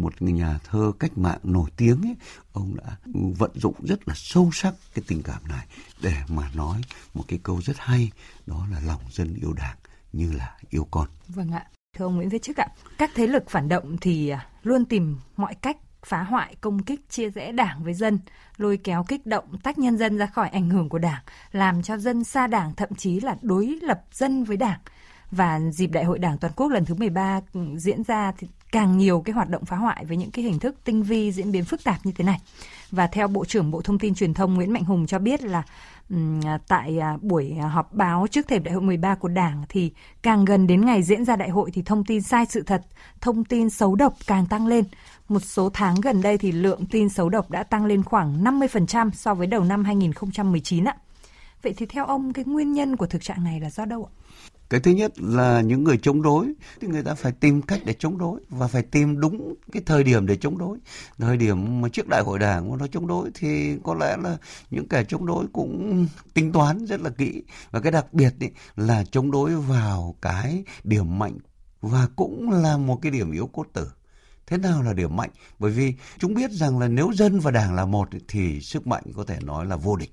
một 0.00 0.22
nhà 0.22 0.58
thơ 0.64 0.92
cách 0.98 1.18
mạng 1.18 1.38
nổi 1.42 1.70
tiếng 1.76 2.02
ấy, 2.02 2.16
ông 2.52 2.76
đã 2.76 2.96
vận 3.38 3.50
dụng 3.54 3.74
rất 3.86 4.08
là 4.08 4.14
sâu 4.16 4.50
sắc 4.52 4.74
cái 4.94 5.04
tình 5.06 5.22
cảm 5.22 5.48
này 5.48 5.66
để 6.02 6.14
mà 6.28 6.50
nói 6.54 6.82
một 7.14 7.24
cái 7.28 7.38
câu 7.42 7.62
rất 7.62 7.76
hay 7.78 8.10
đó 8.46 8.66
là 8.70 8.80
lòng 8.80 9.00
dân 9.10 9.34
yêu 9.34 9.52
đảng 9.52 9.76
như 10.12 10.32
là 10.32 10.56
yêu 10.70 10.86
con. 10.90 11.08
Vâng 11.28 11.52
ạ. 11.52 11.66
Thưa 11.98 12.04
ông 12.04 12.16
Nguyễn 12.16 12.28
Viết 12.28 12.42
Chức 12.42 12.56
ạ, 12.56 12.66
các 12.98 13.10
thế 13.14 13.26
lực 13.26 13.50
phản 13.50 13.68
động 13.68 13.96
thì 14.00 14.28
à, 14.28 14.46
luôn 14.62 14.84
tìm 14.84 15.16
mọi 15.36 15.54
cách 15.54 15.76
phá 16.06 16.22
hoại, 16.22 16.54
công 16.60 16.82
kích, 16.82 17.08
chia 17.08 17.30
rẽ 17.30 17.52
đảng 17.52 17.84
với 17.84 17.94
dân, 17.94 18.18
lôi 18.56 18.76
kéo 18.84 19.04
kích 19.08 19.26
động, 19.26 19.58
tách 19.62 19.78
nhân 19.78 19.98
dân 19.98 20.18
ra 20.18 20.26
khỏi 20.26 20.48
ảnh 20.48 20.70
hưởng 20.70 20.88
của 20.88 20.98
đảng, 20.98 21.22
làm 21.52 21.82
cho 21.82 21.96
dân 21.96 22.24
xa 22.24 22.46
đảng, 22.46 22.74
thậm 22.74 22.94
chí 22.94 23.20
là 23.20 23.36
đối 23.42 23.78
lập 23.82 24.00
dân 24.12 24.44
với 24.44 24.56
đảng. 24.56 24.80
Và 25.32 25.60
dịp 25.70 25.86
Đại 25.86 26.04
hội 26.04 26.18
Đảng 26.18 26.38
Toàn 26.38 26.52
quốc 26.56 26.68
lần 26.68 26.84
thứ 26.84 26.94
13 26.94 27.40
diễn 27.76 28.02
ra 28.02 28.32
thì 28.38 28.48
càng 28.72 28.98
nhiều 28.98 29.22
cái 29.24 29.34
hoạt 29.34 29.48
động 29.48 29.64
phá 29.64 29.76
hoại 29.76 30.04
với 30.04 30.16
những 30.16 30.30
cái 30.30 30.44
hình 30.44 30.58
thức 30.58 30.74
tinh 30.84 31.02
vi 31.02 31.32
diễn 31.32 31.52
biến 31.52 31.64
phức 31.64 31.84
tạp 31.84 32.06
như 32.06 32.12
thế 32.12 32.24
này. 32.24 32.38
Và 32.90 33.06
theo 33.06 33.28
Bộ 33.28 33.44
trưởng 33.44 33.70
Bộ 33.70 33.82
Thông 33.82 33.98
tin 33.98 34.14
Truyền 34.14 34.34
thông 34.34 34.54
Nguyễn 34.54 34.72
Mạnh 34.72 34.84
Hùng 34.84 35.06
cho 35.06 35.18
biết 35.18 35.42
là 35.42 35.62
à, 36.44 36.58
tại 36.68 36.98
à, 36.98 37.16
buổi 37.22 37.56
à, 37.60 37.68
họp 37.68 37.92
báo 37.92 38.26
trước 38.30 38.48
thềm 38.48 38.64
đại 38.64 38.74
hội 38.74 38.82
13 38.82 39.14
của 39.14 39.28
Đảng 39.28 39.64
thì 39.68 39.92
càng 40.22 40.44
gần 40.44 40.66
đến 40.66 40.86
ngày 40.86 41.02
diễn 41.02 41.24
ra 41.24 41.36
đại 41.36 41.48
hội 41.48 41.70
thì 41.70 41.82
thông 41.82 42.04
tin 42.04 42.22
sai 42.22 42.46
sự 42.46 42.62
thật, 42.62 42.82
thông 43.20 43.44
tin 43.44 43.70
xấu 43.70 43.94
độc 43.94 44.14
càng 44.26 44.46
tăng 44.46 44.66
lên. 44.66 44.84
Một 45.28 45.40
số 45.42 45.70
tháng 45.74 45.94
gần 46.00 46.22
đây 46.22 46.38
thì 46.38 46.52
lượng 46.52 46.86
tin 46.86 47.08
xấu 47.08 47.28
độc 47.28 47.50
đã 47.50 47.62
tăng 47.62 47.84
lên 47.84 48.02
khoảng 48.02 48.44
50% 48.44 49.10
so 49.10 49.34
với 49.34 49.46
đầu 49.46 49.64
năm 49.64 49.84
2019 49.84 50.84
ạ. 50.84 50.96
Vậy 51.62 51.74
thì 51.76 51.86
theo 51.86 52.06
ông 52.06 52.32
cái 52.32 52.44
nguyên 52.44 52.72
nhân 52.72 52.96
của 52.96 53.06
thực 53.06 53.22
trạng 53.22 53.44
này 53.44 53.60
là 53.60 53.70
do 53.70 53.84
đâu 53.84 54.04
ạ? 54.04 54.12
Cái 54.72 54.80
thứ 54.80 54.90
nhất 54.90 55.12
là 55.16 55.60
những 55.60 55.84
người 55.84 55.98
chống 56.02 56.22
đối 56.22 56.46
thì 56.80 56.88
người 56.88 57.02
ta 57.02 57.14
phải 57.14 57.32
tìm 57.32 57.62
cách 57.62 57.80
để 57.84 57.94
chống 57.98 58.18
đối 58.18 58.40
và 58.48 58.68
phải 58.68 58.82
tìm 58.82 59.20
đúng 59.20 59.54
cái 59.72 59.82
thời 59.86 60.04
điểm 60.04 60.26
để 60.26 60.36
chống 60.36 60.58
đối. 60.58 60.78
Thời 61.18 61.36
điểm 61.36 61.80
mà 61.80 61.88
trước 61.88 62.08
đại 62.08 62.22
hội 62.22 62.38
đảng 62.38 62.70
mà 62.70 62.76
nó 62.76 62.86
chống 62.86 63.06
đối 63.06 63.30
thì 63.34 63.76
có 63.84 63.94
lẽ 63.94 64.16
là 64.22 64.36
những 64.70 64.88
kẻ 64.88 65.04
chống 65.04 65.26
đối 65.26 65.46
cũng 65.52 66.06
tính 66.34 66.52
toán 66.52 66.84
rất 66.84 67.00
là 67.00 67.10
kỹ. 67.10 67.42
Và 67.70 67.80
cái 67.80 67.92
đặc 67.92 68.14
biệt 68.14 68.34
ý, 68.40 68.48
là 68.76 69.04
chống 69.10 69.30
đối 69.30 69.56
vào 69.56 70.16
cái 70.22 70.64
điểm 70.84 71.18
mạnh 71.18 71.38
và 71.80 72.08
cũng 72.16 72.50
là 72.50 72.76
một 72.76 72.98
cái 73.02 73.12
điểm 73.12 73.32
yếu 73.32 73.46
cốt 73.46 73.66
tử. 73.72 73.90
Thế 74.46 74.56
nào 74.58 74.82
là 74.82 74.92
điểm 74.92 75.16
mạnh? 75.16 75.30
Bởi 75.58 75.70
vì 75.70 75.94
chúng 76.18 76.34
biết 76.34 76.50
rằng 76.50 76.78
là 76.78 76.88
nếu 76.88 77.10
dân 77.14 77.40
và 77.40 77.50
đảng 77.50 77.74
là 77.74 77.84
một 77.84 78.08
thì 78.28 78.60
sức 78.60 78.86
mạnh 78.86 79.04
có 79.16 79.24
thể 79.24 79.38
nói 79.42 79.66
là 79.66 79.76
vô 79.76 79.96
địch 79.96 80.12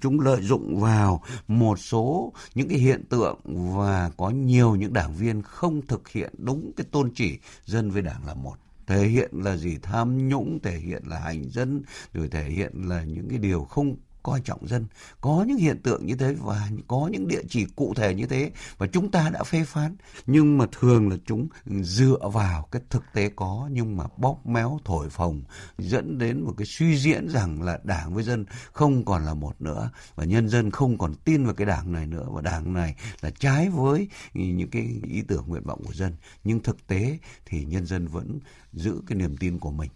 chúng 0.00 0.20
lợi 0.20 0.42
dụng 0.42 0.80
vào 0.80 1.22
một 1.48 1.78
số 1.78 2.32
những 2.54 2.68
cái 2.68 2.78
hiện 2.78 3.04
tượng 3.08 3.38
và 3.76 4.10
có 4.16 4.30
nhiều 4.30 4.76
những 4.76 4.92
đảng 4.92 5.14
viên 5.14 5.42
không 5.42 5.86
thực 5.86 6.08
hiện 6.08 6.34
đúng 6.38 6.72
cái 6.76 6.86
tôn 6.90 7.10
chỉ 7.14 7.38
dân 7.64 7.90
với 7.90 8.02
đảng 8.02 8.26
là 8.26 8.34
một. 8.34 8.54
Thể 8.86 9.06
hiện 9.06 9.30
là 9.32 9.56
gì? 9.56 9.78
Tham 9.82 10.28
nhũng, 10.28 10.58
thể 10.62 10.78
hiện 10.78 11.02
là 11.06 11.18
hành 11.18 11.50
dân, 11.50 11.82
rồi 12.12 12.28
thể 12.28 12.44
hiện 12.44 12.72
là 12.88 13.02
những 13.04 13.28
cái 13.28 13.38
điều 13.38 13.64
không 13.64 13.96
coi 14.22 14.40
trọng 14.40 14.68
dân. 14.68 14.86
Có 15.20 15.44
những 15.48 15.56
hiện 15.56 15.82
tượng 15.82 16.06
như 16.06 16.14
thế 16.14 16.34
và 16.40 16.68
có 16.88 17.08
những 17.12 17.28
địa 17.28 17.42
chỉ 17.48 17.66
cụ 17.76 17.94
thể 17.96 18.14
như 18.14 18.26
thế 18.26 18.50
và 18.78 18.86
chúng 18.86 19.10
ta 19.10 19.30
đã 19.30 19.44
phê 19.44 19.64
phán. 19.64 19.96
Nhưng 20.26 20.58
mà 20.58 20.66
thường 20.80 21.08
là 21.08 21.16
chúng 21.26 21.48
dựa 21.82 22.18
vào 22.32 22.68
cái 22.70 22.82
thực 22.90 23.04
tế 23.14 23.30
có, 23.36 23.68
nhưng 23.72 23.96
mà 23.96 24.04
bóp 24.16 24.46
méo, 24.46 24.78
thổi 24.84 25.10
phồng, 25.10 25.42
dẫn 25.78 26.18
đến 26.18 26.40
một 26.40 26.54
cái 26.56 26.66
suy 26.66 26.98
diễn 26.98 27.28
rằng 27.28 27.62
là 27.62 27.78
đảng 27.84 28.14
với 28.14 28.24
dân 28.24 28.44
không 28.72 29.04
còn 29.04 29.24
là 29.24 29.34
một 29.34 29.62
nữa 29.62 29.90
và 30.14 30.24
nhân 30.24 30.48
dân 30.48 30.70
không 30.70 30.98
còn 30.98 31.14
tin 31.14 31.44
vào 31.44 31.54
cái 31.54 31.66
đảng 31.66 31.92
này 31.92 32.06
nữa. 32.06 32.26
Và 32.30 32.42
đảng 32.42 32.72
này 32.72 32.96
là 33.20 33.30
trái 33.30 33.68
với 33.68 34.08
những 34.34 34.70
cái 34.70 35.00
ý 35.04 35.22
tưởng 35.28 35.44
nguyện 35.46 35.62
vọng 35.64 35.82
của 35.86 35.94
dân. 35.94 36.16
Nhưng 36.44 36.62
thực 36.62 36.86
tế 36.86 37.18
thì 37.46 37.64
nhân 37.64 37.86
dân 37.86 38.08
vẫn 38.08 38.38
giữ 38.72 39.02
cái 39.06 39.18
niềm 39.18 39.36
tin 39.36 39.58
của 39.58 39.70
mình. 39.70 39.90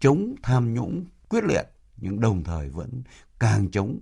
Chống 0.00 0.34
tham 0.42 0.74
nhũng 0.74 1.04
quyết 1.28 1.44
liệt, 1.44 1.62
nhưng 1.96 2.20
đồng 2.20 2.44
thời 2.44 2.68
vẫn 2.68 3.02
càng 3.40 3.70
chống 3.70 3.98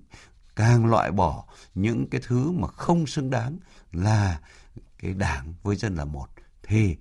càng 0.57 0.87
loại 0.87 1.13
bỏ 1.13 1.45
những 1.75 2.07
cái 2.11 2.21
thứ 2.27 2.51
mà 2.51 2.69
không 2.69 3.07
xứng 3.07 3.31
đáng 3.31 3.57
là 3.93 4.41
cái 4.99 5.15
đảng 5.15 5.55
với 5.63 5.77
dân 5.77 5.95
là 5.95 6.05
một 6.05 6.27
thì 6.63 6.97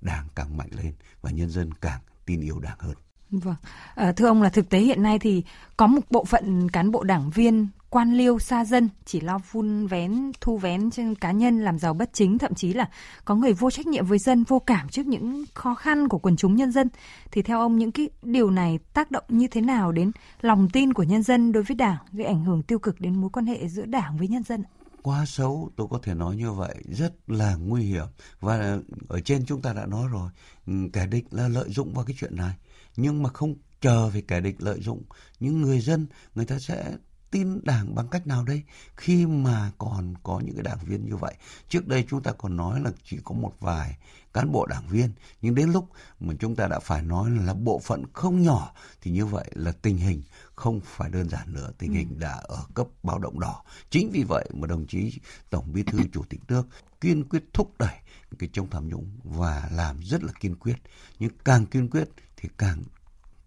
đảng 0.00 0.26
càng 0.34 0.56
mạnh 0.56 0.68
lên 0.70 0.94
và 1.22 1.30
nhân 1.30 1.50
dân 1.50 1.74
càng 1.74 2.00
tin 2.26 2.40
yêu 2.40 2.58
đảng 2.60 2.78
hơn. 2.78 2.94
Vâng, 3.30 3.56
à, 3.94 4.12
thưa 4.12 4.26
ông 4.26 4.42
là 4.42 4.48
thực 4.48 4.68
tế 4.68 4.78
hiện 4.78 5.02
nay 5.02 5.18
thì 5.18 5.44
có 5.76 5.86
một 5.86 6.00
bộ 6.10 6.24
phận 6.24 6.68
cán 6.68 6.90
bộ 6.90 7.02
đảng 7.02 7.30
viên 7.30 7.68
quan 7.90 8.12
liêu 8.12 8.38
xa 8.38 8.64
dân, 8.64 8.88
chỉ 9.04 9.20
lo 9.20 9.38
vun 9.50 9.86
vén, 9.86 10.32
thu 10.40 10.58
vén 10.58 10.90
trên 10.90 11.14
cá 11.14 11.32
nhân, 11.32 11.60
làm 11.60 11.78
giàu 11.78 11.94
bất 11.94 12.10
chính, 12.12 12.38
thậm 12.38 12.54
chí 12.54 12.72
là 12.72 12.88
có 13.24 13.34
người 13.34 13.52
vô 13.52 13.70
trách 13.70 13.86
nhiệm 13.86 14.06
với 14.06 14.18
dân, 14.18 14.44
vô 14.44 14.58
cảm 14.58 14.88
trước 14.88 15.06
những 15.06 15.44
khó 15.54 15.74
khăn 15.74 16.08
của 16.08 16.18
quần 16.18 16.36
chúng 16.36 16.56
nhân 16.56 16.72
dân. 16.72 16.88
Thì 17.30 17.42
theo 17.42 17.60
ông, 17.60 17.78
những 17.78 17.92
cái 17.92 18.08
điều 18.22 18.50
này 18.50 18.78
tác 18.94 19.10
động 19.10 19.24
như 19.28 19.46
thế 19.46 19.60
nào 19.60 19.92
đến 19.92 20.12
lòng 20.40 20.68
tin 20.72 20.92
của 20.92 21.02
nhân 21.02 21.22
dân 21.22 21.52
đối 21.52 21.62
với 21.62 21.74
đảng, 21.74 21.98
gây 22.12 22.26
ảnh 22.26 22.44
hưởng 22.44 22.62
tiêu 22.62 22.78
cực 22.78 23.00
đến 23.00 23.20
mối 23.20 23.30
quan 23.30 23.46
hệ 23.46 23.68
giữa 23.68 23.84
đảng 23.84 24.16
với 24.18 24.28
nhân 24.28 24.42
dân 24.42 24.62
quá 25.02 25.26
xấu, 25.26 25.70
tôi 25.76 25.86
có 25.90 25.98
thể 26.02 26.14
nói 26.14 26.36
như 26.36 26.52
vậy, 26.52 26.74
rất 26.88 27.14
là 27.26 27.54
nguy 27.54 27.82
hiểm. 27.82 28.06
Và 28.40 28.78
ở 29.08 29.20
trên 29.20 29.46
chúng 29.46 29.62
ta 29.62 29.72
đã 29.72 29.86
nói 29.86 30.08
rồi 30.10 30.30
ừ, 30.66 30.72
kẻ 30.92 31.06
địch 31.06 31.24
là 31.30 31.48
lợi 31.48 31.68
dụng 31.70 31.94
vào 31.94 32.04
cái 32.04 32.16
chuyện 32.20 32.36
này. 32.36 32.54
Nhưng 32.96 33.22
mà 33.22 33.28
không 33.28 33.54
chờ 33.80 34.08
về 34.08 34.22
kẻ 34.28 34.40
địch 34.40 34.56
lợi 34.58 34.80
dụng, 34.80 35.02
những 35.40 35.62
người 35.62 35.80
dân, 35.80 36.06
người 36.34 36.44
ta 36.44 36.58
sẽ 36.58 36.92
tin 37.30 37.60
đảng 37.64 37.94
bằng 37.94 38.08
cách 38.08 38.26
nào 38.26 38.44
đây? 38.44 38.62
Khi 38.96 39.26
mà 39.26 39.70
còn 39.78 40.14
có 40.22 40.40
những 40.44 40.54
cái 40.54 40.62
đảng 40.62 40.78
viên 40.84 41.04
như 41.04 41.16
vậy 41.16 41.34
trước 41.68 41.88
đây 41.88 42.04
chúng 42.08 42.22
ta 42.22 42.32
còn 42.32 42.56
nói 42.56 42.80
là 42.80 42.90
chỉ 43.04 43.18
có 43.24 43.34
một 43.34 43.52
vài 43.60 43.98
cán 44.32 44.52
bộ 44.52 44.66
đảng 44.66 44.88
viên 44.88 45.12
nhưng 45.42 45.54
đến 45.54 45.72
lúc 45.72 45.88
mà 46.20 46.34
chúng 46.40 46.56
ta 46.56 46.66
đã 46.66 46.78
phải 46.80 47.02
nói 47.02 47.30
là 47.30 47.54
bộ 47.54 47.78
phận 47.78 48.04
không 48.12 48.42
nhỏ 48.42 48.74
thì 49.00 49.10
như 49.10 49.26
vậy 49.26 49.50
là 49.54 49.72
tình 49.72 49.96
hình 49.96 50.22
không 50.54 50.80
phải 50.84 51.10
đơn 51.10 51.28
giản 51.28 51.52
nữa. 51.52 51.72
Tình 51.78 51.92
hình 51.92 52.18
đã 52.18 52.32
ở 52.32 52.64
cấp 52.74 52.86
báo 53.02 53.18
động 53.18 53.40
đỏ. 53.40 53.62
Chính 53.90 54.10
vì 54.12 54.24
vậy 54.28 54.48
mà 54.54 54.66
đồng 54.66 54.86
chí 54.86 55.18
tổng 55.50 55.72
bí 55.72 55.82
thư 55.82 55.98
chủ 56.12 56.24
tịch 56.28 56.40
nước 56.48 56.66
kiên 57.00 57.28
quyết 57.28 57.44
thúc 57.52 57.74
đẩy 57.78 57.96
cái 58.38 58.48
chống 58.52 58.70
tham 58.70 58.88
nhũng 58.88 59.10
và 59.24 59.68
làm 59.72 60.00
rất 60.00 60.24
là 60.24 60.32
kiên 60.40 60.56
quyết. 60.56 60.76
Nhưng 61.18 61.30
càng 61.44 61.66
kiên 61.66 61.90
quyết 61.90 62.08
thì 62.36 62.48
càng 62.58 62.82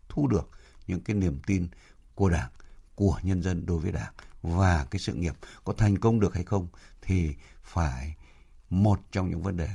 thu 0.10 0.28
được 0.28 0.50
những 0.88 1.02
cái 1.02 1.16
niềm 1.16 1.40
tin 1.46 1.68
của 2.16 2.30
đảng 2.30 2.50
của 3.04 3.20
nhân 3.24 3.42
dân 3.42 3.66
đối 3.66 3.80
với 3.80 3.92
đảng 3.92 4.14
và 4.42 4.86
cái 4.92 5.00
sự 5.00 5.14
nghiệp 5.14 5.34
có 5.64 5.74
thành 5.78 5.98
công 5.98 6.20
được 6.20 6.34
hay 6.34 6.44
không 6.44 6.68
thì 7.02 7.36
phải 7.64 8.16
một 8.70 9.00
trong 9.12 9.30
những 9.30 9.42
vấn 9.42 9.58
đề 9.58 9.70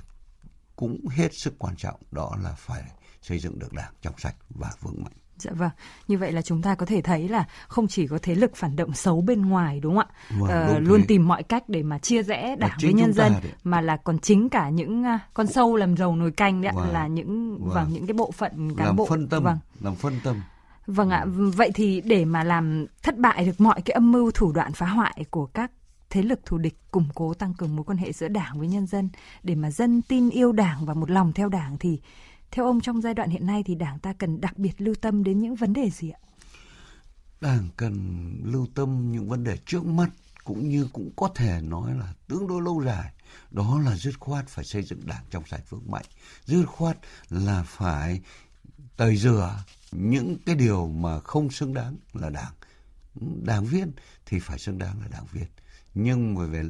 cũng 0.77 1.09
hết 1.09 1.29
sức 1.35 1.55
quan 1.59 1.77
trọng 1.77 2.01
đó 2.11 2.37
là 2.43 2.53
phải 2.53 2.83
xây 3.23 3.39
dựng 3.39 3.59
được 3.59 3.73
đảng 3.73 3.93
trong 4.03 4.15
sạch 4.19 4.35
và 4.51 4.71
vững 4.81 5.05
mạnh. 5.05 5.13
Dạ 5.39 5.51
vâng, 5.55 5.71
như 6.09 6.19
vậy 6.19 6.33
là 6.33 6.43
chúng 6.43 6.63
ta 6.63 6.75
có 6.75 6.87
thể 6.87 7.01
thấy 7.03 7.29
là 7.29 7.45
không 7.69 7.89
chỉ 7.89 8.07
có 8.07 8.19
thế 8.23 8.35
lực 8.35 8.57
phản 8.57 8.77
động 8.77 8.95
xấu 8.95 9.21
bên 9.21 9.43
ngoài 9.43 9.81
đúng 9.81 9.97
không 9.97 10.07
ạ? 10.11 10.37
Vâng, 10.39 10.49
ờ, 10.49 10.79
luôn 10.79 11.03
tìm 11.09 11.29
mọi 11.29 11.43
cách 11.43 11.69
để 11.69 11.83
mà 11.83 11.99
chia 11.99 12.23
rẽ 12.23 12.57
đảng 12.59 12.79
với 12.83 12.93
nhân 12.93 13.13
dân 13.13 13.33
mà 13.65 13.81
là 13.81 13.97
còn 13.97 14.19
chính 14.19 14.49
cả 14.49 14.69
những 14.69 15.03
uh, 15.03 15.21
con 15.35 15.47
sâu 15.47 15.77
làm 15.77 15.97
rầu 15.97 16.17
nồi 16.17 16.31
canh 16.31 16.63
đấy 16.63 16.73
vâng, 16.75 16.93
là 16.93 17.07
những 17.07 17.59
vâng. 17.59 17.75
vâng 17.75 17.93
những 17.93 18.07
cái 18.07 18.15
bộ 18.15 18.31
phận 18.31 18.77
cán 18.77 18.87
làm 18.87 18.97
bộ 18.97 19.07
phân 19.07 19.29
tâm, 19.29 19.45
vâng. 19.45 19.59
làm 19.81 19.95
phân 19.95 20.21
tâm 20.25 20.41
Vâng 20.89 21.11
ạ, 21.11 21.25
vậy 21.57 21.71
thì 21.75 22.01
để 22.01 22.25
mà 22.25 22.45
làm 22.45 22.87
thất 23.03 23.19
bại 23.19 23.45
được 23.45 23.61
mọi 23.61 23.83
cái 23.83 23.95
âm 23.95 24.13
mưu 24.13 24.31
thủ 24.31 24.53
đoạn 24.53 24.73
phá 24.73 24.87
hoại 24.87 25.25
của 25.31 25.47
các 25.47 25.71
thế 26.11 26.23
lực 26.23 26.41
thù 26.47 26.59
địch 26.59 26.79
củng 26.91 27.09
cố 27.15 27.35
tăng 27.35 27.55
cường 27.55 27.77
mối 27.77 27.85
quan 27.85 27.99
hệ 27.99 28.13
giữa 28.13 28.29
đảng 28.29 28.59
với 28.59 28.69
nhân 28.69 28.87
dân 28.87 29.09
để 29.43 29.55
mà 29.55 29.71
dân 29.71 30.03
tin 30.03 30.31
yêu 30.31 30.53
đảng 30.53 30.87
và 30.87 30.95
một 30.95 31.11
lòng 31.11 31.33
theo 31.33 31.49
đảng 31.49 31.79
thì 31.79 32.01
theo 32.51 32.67
ông 32.67 32.81
trong 32.81 33.01
giai 33.01 33.15
đoạn 33.15 33.31
hiện 33.31 33.47
nay 33.47 33.63
thì 33.67 33.75
đảng 33.75 33.99
ta 33.99 34.13
cần 34.13 34.41
đặc 34.41 34.59
biệt 34.59 34.81
lưu 34.81 34.95
tâm 35.01 35.25
đến 35.25 35.41
những 35.41 35.55
vấn 35.55 35.73
đề 35.73 35.91
gì 35.91 36.11
ạ? 36.11 36.21
Đảng 37.41 37.69
cần 37.77 37.95
lưu 38.45 38.67
tâm 38.75 39.13
những 39.13 39.29
vấn 39.29 39.45
đề 39.45 39.57
trước 39.67 39.87
mắt 39.87 40.09
cũng 40.45 40.69
như 40.69 40.89
cũng 40.93 41.11
có 41.17 41.29
thể 41.35 41.61
nói 41.63 41.95
là 41.95 42.13
tương 42.29 42.47
đối 42.47 42.63
lâu 42.63 42.83
dài. 42.85 43.13
Đó 43.51 43.81
là 43.85 43.97
dứt 43.97 44.21
khoát 44.21 44.49
phải 44.49 44.65
xây 44.65 44.83
dựng 44.83 45.01
đảng 45.07 45.25
trong 45.31 45.47
sạch 45.47 45.71
vững 45.71 45.91
mạnh. 45.91 46.05
Dứt 46.45 46.65
khoát 46.65 46.99
là 47.31 47.63
phải 47.67 48.21
tẩy 48.99 49.17
rửa 49.17 49.65
những 49.93 50.37
cái 50.47 50.55
điều 50.55 50.89
mà 50.89 51.21
không 51.21 51.51
xứng 51.51 51.75
đáng 51.75 51.97
là 52.13 52.31
đảng. 52.31 52.53
Đảng 53.45 53.65
viên 53.65 53.93
thì 54.27 54.39
phải 54.39 54.59
xứng 54.59 54.79
đáng 54.79 55.01
là 55.01 55.09
đảng 55.09 55.27
viên. 55.33 55.47
Nhưng 55.95 56.35
mà 56.35 56.47
về 56.47 56.63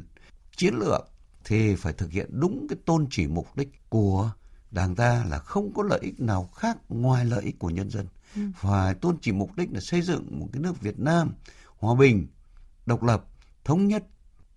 chiến 0.55 0.73
lược 0.73 1.11
thì 1.43 1.75
phải 1.75 1.93
thực 1.93 2.11
hiện 2.11 2.29
đúng 2.31 2.67
cái 2.69 2.77
tôn 2.85 3.07
chỉ 3.11 3.27
mục 3.27 3.55
đích 3.55 3.89
của 3.89 4.31
đảng 4.71 4.95
ta 4.95 5.25
là 5.29 5.39
không 5.39 5.73
có 5.73 5.83
lợi 5.83 5.99
ích 6.03 6.19
nào 6.19 6.49
khác 6.55 6.77
ngoài 6.89 7.25
lợi 7.25 7.43
ích 7.43 7.59
của 7.59 7.69
nhân 7.69 7.89
dân. 7.89 8.07
Ừ. 8.35 8.41
phải 8.55 8.93
tôn 8.93 9.17
chỉ 9.21 9.31
mục 9.31 9.55
đích 9.55 9.73
là 9.73 9.79
xây 9.79 10.01
dựng 10.01 10.39
một 10.39 10.47
cái 10.53 10.61
nước 10.61 10.81
Việt 10.81 10.99
Nam 10.99 11.33
hòa 11.77 11.95
bình 11.95 12.27
độc 12.85 13.03
lập 13.03 13.25
thống 13.63 13.87
nhất 13.87 14.03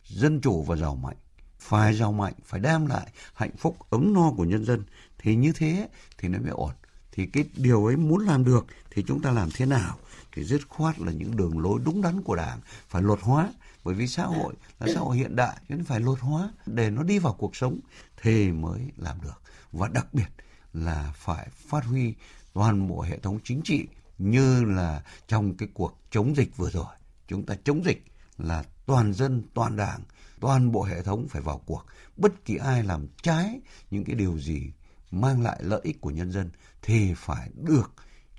dân 0.05 0.41
chủ 0.41 0.62
và 0.62 0.76
giàu 0.76 0.97
mạnh. 0.97 1.17
Phải 1.59 1.95
giàu 1.95 2.12
mạnh 2.12 2.35
phải 2.45 2.61
đem 2.61 2.87
lại 2.87 3.12
hạnh 3.35 3.57
phúc 3.57 3.76
ấm 3.91 4.12
no 4.14 4.33
của 4.37 4.45
nhân 4.45 4.64
dân. 4.64 4.85
Thì 5.19 5.35
như 5.35 5.52
thế 5.52 5.88
thì 6.19 6.29
nó 6.29 6.38
mới 6.38 6.50
ổn 6.50 6.73
thì 7.12 7.26
cái 7.26 7.45
điều 7.57 7.87
ấy 7.87 7.97
muốn 7.97 8.26
làm 8.26 8.45
được 8.45 8.66
thì 8.90 9.04
chúng 9.09 9.23
ta 9.23 9.31
làm 9.31 9.49
thế 9.54 9.66
nào? 9.66 9.99
Thì 10.33 10.45
dứt 10.45 10.69
khoát 10.69 11.00
là 11.00 11.12
những 11.12 11.37
đường 11.37 11.59
lối 11.59 11.81
đúng 11.85 12.02
đắn 12.02 12.23
của 12.23 12.37
đảng 12.37 12.61
phải 12.88 13.02
luật 13.02 13.21
hóa. 13.23 13.52
Bởi 13.85 13.95
vì 13.95 14.09
xã 14.09 14.25
hội 14.25 14.54
là 14.81 14.87
xã 14.95 15.00
hội 15.00 15.16
hiện 15.16 15.37
đại, 15.37 15.57
cho 15.69 15.75
nên 15.75 15.85
phải 15.85 16.00
luật 16.00 16.21
hóa 16.21 16.52
để 16.66 16.90
nó 16.90 17.02
đi 17.02 17.19
vào 17.19 17.33
cuộc 17.33 17.57
sống 17.57 17.78
thì 18.23 18.52
mới 18.52 18.81
làm 18.97 19.21
được. 19.21 19.42
Và 19.73 19.88
đặc 19.88 20.07
biệt 20.14 20.28
là 20.73 21.12
phải 21.16 21.49
phát 21.69 21.85
huy 21.85 22.14
toàn 22.52 22.88
bộ 22.88 23.00
hệ 23.00 23.19
thống 23.19 23.38
chính 23.45 23.61
trị 23.64 23.87
như 24.19 24.64
là 24.64 25.02
trong 25.28 25.54
cái 25.57 25.69
cuộc 25.75 25.99
chống 26.11 26.37
dịch 26.37 26.57
vừa 26.57 26.71
rồi. 26.71 26.95
Chúng 27.28 27.47
ta 27.47 27.54
chống 27.64 27.85
dịch 27.85 28.04
là 28.38 28.64
toàn 28.87 29.14
dân, 29.14 29.42
toàn 29.54 29.76
đảng, 29.76 30.00
toàn 30.40 30.73
bộ 30.73 30.83
hệ 30.83 31.02
thống 31.02 31.26
phải 31.28 31.42
vào 31.42 31.61
cuộc. 31.66 31.87
Bất 32.16 32.45
kỳ 32.45 32.57
ai 32.57 32.83
làm 32.83 33.07
trái 33.23 33.61
những 33.90 34.04
cái 34.04 34.16
điều 34.16 34.38
gì 34.38 34.71
mang 35.12 35.42
lại 35.42 35.61
lợi 35.62 35.81
ích 35.83 36.00
của 36.00 36.11
nhân 36.11 36.33
dân 36.33 36.50
thì 36.83 37.14
phải 37.16 37.50
được 37.54 37.92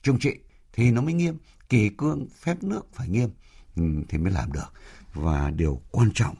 trừng 0.04 0.20
trị 0.20 0.32
thì 0.74 0.92
nó 0.92 1.02
mới 1.02 1.14
nghiêm, 1.14 1.38
kỳ 1.70 1.90
cương 1.90 2.28
phép 2.42 2.64
nước 2.64 2.82
phải 2.94 3.08
nghiêm 3.08 3.30
ừ, 3.76 3.84
thì 4.10 4.18
mới 4.18 4.32
làm 4.32 4.52
được. 4.52 4.74
Và 5.14 5.50
điều 5.50 5.82
quan 5.92 6.12
trọng 6.14 6.36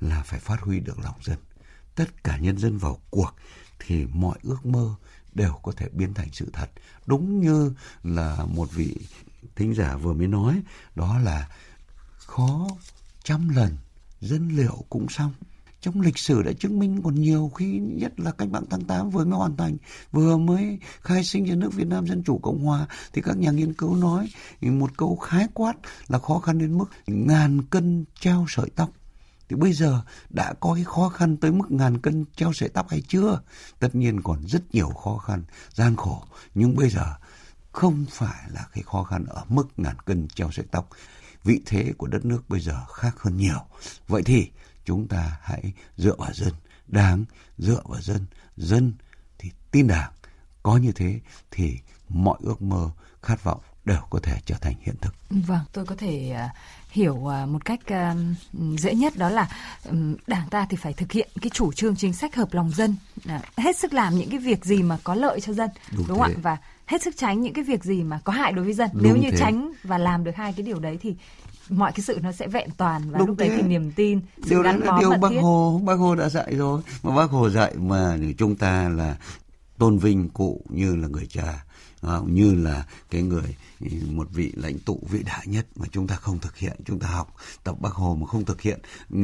là 0.00 0.22
phải 0.22 0.40
phát 0.40 0.60
huy 0.60 0.80
được 0.80 0.98
lòng 0.98 1.16
dân. 1.22 1.38
Tất 1.94 2.24
cả 2.24 2.38
nhân 2.38 2.58
dân 2.58 2.78
vào 2.78 2.98
cuộc 3.10 3.34
thì 3.78 4.06
mọi 4.06 4.38
ước 4.42 4.66
mơ 4.66 4.94
đều 5.34 5.52
có 5.62 5.72
thể 5.72 5.88
biến 5.92 6.14
thành 6.14 6.28
sự 6.32 6.50
thật. 6.52 6.70
Đúng 7.06 7.40
như 7.40 7.72
là 8.02 8.44
một 8.44 8.72
vị 8.72 8.96
thính 9.56 9.74
giả 9.74 9.96
vừa 9.96 10.12
mới 10.12 10.26
nói, 10.26 10.62
đó 10.94 11.18
là 11.18 11.48
khó 12.16 12.68
trăm 13.22 13.48
lần, 13.48 13.76
dân 14.20 14.48
liệu 14.48 14.84
cũng 14.88 15.08
xong 15.08 15.32
trong 15.80 16.00
lịch 16.00 16.18
sử 16.18 16.42
đã 16.42 16.52
chứng 16.52 16.78
minh 16.78 17.02
còn 17.02 17.14
nhiều 17.14 17.50
khi 17.54 17.78
nhất 17.78 18.20
là 18.20 18.30
cách 18.30 18.48
mạng 18.48 18.64
tháng 18.70 18.84
8 18.84 19.10
vừa 19.10 19.24
mới 19.24 19.38
hoàn 19.38 19.56
thành, 19.56 19.76
vừa 20.12 20.36
mới 20.36 20.78
khai 21.00 21.24
sinh 21.24 21.44
ra 21.44 21.54
nước 21.54 21.74
Việt 21.74 21.86
Nam 21.86 22.06
Dân 22.06 22.22
Chủ 22.22 22.38
Cộng 22.38 22.64
Hòa, 22.64 22.86
thì 23.12 23.22
các 23.22 23.36
nhà 23.36 23.50
nghiên 23.50 23.74
cứu 23.74 23.96
nói 23.96 24.28
một 24.60 24.90
câu 24.96 25.16
khái 25.16 25.46
quát 25.54 25.74
là 26.08 26.18
khó 26.18 26.38
khăn 26.38 26.58
đến 26.58 26.78
mức 26.78 26.90
ngàn 27.06 27.62
cân 27.62 28.04
treo 28.20 28.46
sợi 28.48 28.70
tóc. 28.76 28.90
Thì 29.48 29.56
bây 29.56 29.72
giờ 29.72 30.02
đã 30.30 30.52
có 30.60 30.74
cái 30.74 30.84
khó 30.84 31.08
khăn 31.08 31.36
tới 31.36 31.52
mức 31.52 31.70
ngàn 31.70 31.98
cân 31.98 32.24
treo 32.36 32.52
sợi 32.52 32.68
tóc 32.68 32.88
hay 32.88 33.02
chưa? 33.08 33.40
Tất 33.78 33.94
nhiên 33.94 34.22
còn 34.22 34.46
rất 34.46 34.74
nhiều 34.74 34.88
khó 34.88 35.18
khăn, 35.18 35.42
gian 35.74 35.96
khổ. 35.96 36.22
Nhưng 36.54 36.76
bây 36.76 36.90
giờ 36.90 37.14
không 37.72 38.04
phải 38.10 38.50
là 38.50 38.66
cái 38.72 38.84
khó 38.86 39.02
khăn 39.02 39.24
ở 39.28 39.44
mức 39.48 39.68
ngàn 39.76 39.96
cân 40.04 40.28
treo 40.28 40.50
sợi 40.50 40.66
tóc. 40.70 40.88
Vị 41.44 41.60
thế 41.66 41.92
của 41.98 42.06
đất 42.06 42.24
nước 42.24 42.48
bây 42.48 42.60
giờ 42.60 42.84
khác 42.92 43.14
hơn 43.18 43.36
nhiều. 43.36 43.60
Vậy 44.08 44.22
thì 44.22 44.50
chúng 44.88 45.08
ta 45.08 45.38
hãy 45.42 45.72
dựa 45.96 46.16
vào 46.18 46.32
dân 46.32 46.52
đảng 46.86 47.24
dựa 47.58 47.82
vào 47.84 48.00
dân 48.00 48.26
dân 48.56 48.92
thì 49.38 49.50
tin 49.70 49.86
đảng 49.86 50.12
có 50.62 50.76
như 50.76 50.92
thế 50.92 51.20
thì 51.50 51.78
mọi 52.08 52.38
ước 52.42 52.62
mơ 52.62 52.90
khát 53.22 53.44
vọng 53.44 53.60
đều 53.84 54.00
có 54.10 54.18
thể 54.22 54.36
trở 54.44 54.54
thành 54.60 54.74
hiện 54.80 54.94
thực. 55.00 55.14
Vâng, 55.30 55.60
tôi 55.72 55.84
có 55.86 55.94
thể 55.94 56.36
uh, 56.44 56.50
hiểu 56.90 57.14
uh, 57.14 57.48
một 57.48 57.64
cách 57.64 57.80
uh, 57.92 58.16
dễ 58.80 58.94
nhất 58.94 59.16
đó 59.16 59.28
là 59.28 59.48
đảng 60.26 60.48
ta 60.48 60.66
thì 60.70 60.76
phải 60.76 60.92
thực 60.92 61.12
hiện 61.12 61.28
cái 61.40 61.50
chủ 61.50 61.72
trương 61.72 61.96
chính 61.96 62.12
sách 62.12 62.36
hợp 62.36 62.54
lòng 62.54 62.70
dân, 62.70 62.96
hết 63.56 63.76
sức 63.76 63.92
làm 63.92 64.18
những 64.18 64.30
cái 64.30 64.38
việc 64.38 64.64
gì 64.64 64.82
mà 64.82 64.98
có 65.04 65.14
lợi 65.14 65.40
cho 65.40 65.52
dân, 65.52 65.70
đúng, 65.92 66.04
đúng 66.08 66.18
không 66.18 66.34
ạ? 66.36 66.40
Và 66.42 66.56
hết 66.86 67.02
sức 67.02 67.14
tránh 67.16 67.40
những 67.40 67.54
cái 67.54 67.64
việc 67.64 67.84
gì 67.84 68.02
mà 68.02 68.20
có 68.24 68.32
hại 68.32 68.52
đối 68.52 68.64
với 68.64 68.74
dân. 68.74 68.90
Đúng 68.92 69.02
Nếu 69.02 69.16
như 69.16 69.30
thế. 69.30 69.36
tránh 69.38 69.72
và 69.84 69.98
làm 69.98 70.24
được 70.24 70.36
hai 70.36 70.52
cái 70.52 70.66
điều 70.66 70.78
đấy 70.78 70.98
thì 71.00 71.16
mọi 71.68 71.92
cái 71.92 72.00
sự 72.00 72.18
nó 72.22 72.32
sẽ 72.32 72.46
vẹn 72.48 72.68
toàn 72.76 73.10
và 73.10 73.18
Đúng 73.18 73.28
lúc 73.28 73.36
thế. 73.38 73.48
đấy 73.48 73.58
thì 73.62 73.68
niềm 73.68 73.90
tin 73.96 74.20
sự 74.42 74.50
điều 74.50 74.62
gắn 74.62 74.80
đó 74.80 74.92
là 74.92 74.98
điều 75.00 75.10
bác 75.10 75.28
thiết. 75.30 75.40
hồ 75.40 75.80
bác 75.84 75.94
hồ 75.94 76.14
đã 76.14 76.28
dạy 76.28 76.54
rồi 76.56 76.82
mà 77.02 77.16
bác 77.16 77.30
hồ 77.30 77.50
dạy 77.50 77.74
mà 77.76 78.16
chúng 78.38 78.56
ta 78.56 78.88
là 78.88 79.16
tôn 79.78 79.98
vinh 79.98 80.28
cụ 80.28 80.64
như 80.68 80.96
là 80.96 81.08
người 81.08 81.26
cha 81.30 81.64
như 82.26 82.54
là 82.54 82.84
cái 83.10 83.22
người 83.22 83.56
một 84.10 84.28
vị 84.32 84.52
lãnh 84.56 84.78
tụ 84.78 85.00
vĩ 85.10 85.22
đại 85.22 85.46
nhất 85.46 85.66
mà 85.76 85.86
chúng 85.92 86.06
ta 86.06 86.14
không 86.14 86.38
thực 86.38 86.56
hiện 86.56 86.76
chúng 86.84 86.98
ta 86.98 87.08
học 87.08 87.34
tập 87.64 87.76
bác 87.80 87.92
hồ 87.92 88.16
mà 88.20 88.26
không 88.26 88.44
thực 88.44 88.60
hiện 88.60 88.80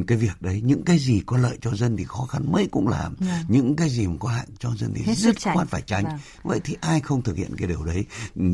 cái 0.06 0.18
việc 0.18 0.42
đấy 0.42 0.62
những 0.64 0.84
cái 0.84 0.98
gì 0.98 1.22
có 1.26 1.36
lợi 1.36 1.58
cho 1.60 1.74
dân 1.74 1.96
thì 1.96 2.04
khó 2.04 2.24
khăn 2.24 2.52
mấy 2.52 2.68
cũng 2.70 2.88
làm 2.88 3.16
yeah. 3.20 3.34
Dạ. 3.34 3.44
những 3.48 3.76
cái 3.76 3.88
gì 3.88 4.06
mà 4.06 4.14
có 4.20 4.28
hại 4.28 4.46
cho 4.58 4.70
dân 4.76 4.92
thì 4.94 5.02
Hết 5.02 5.18
rất 5.18 5.36
khoát 5.54 5.68
phải 5.68 5.82
tránh 5.82 6.04
vâng. 6.04 6.18
vậy 6.42 6.60
thì 6.64 6.76
ai 6.80 7.00
không 7.00 7.22
thực 7.22 7.36
hiện 7.36 7.56
cái 7.56 7.68
điều 7.68 7.84
đấy 7.84 8.04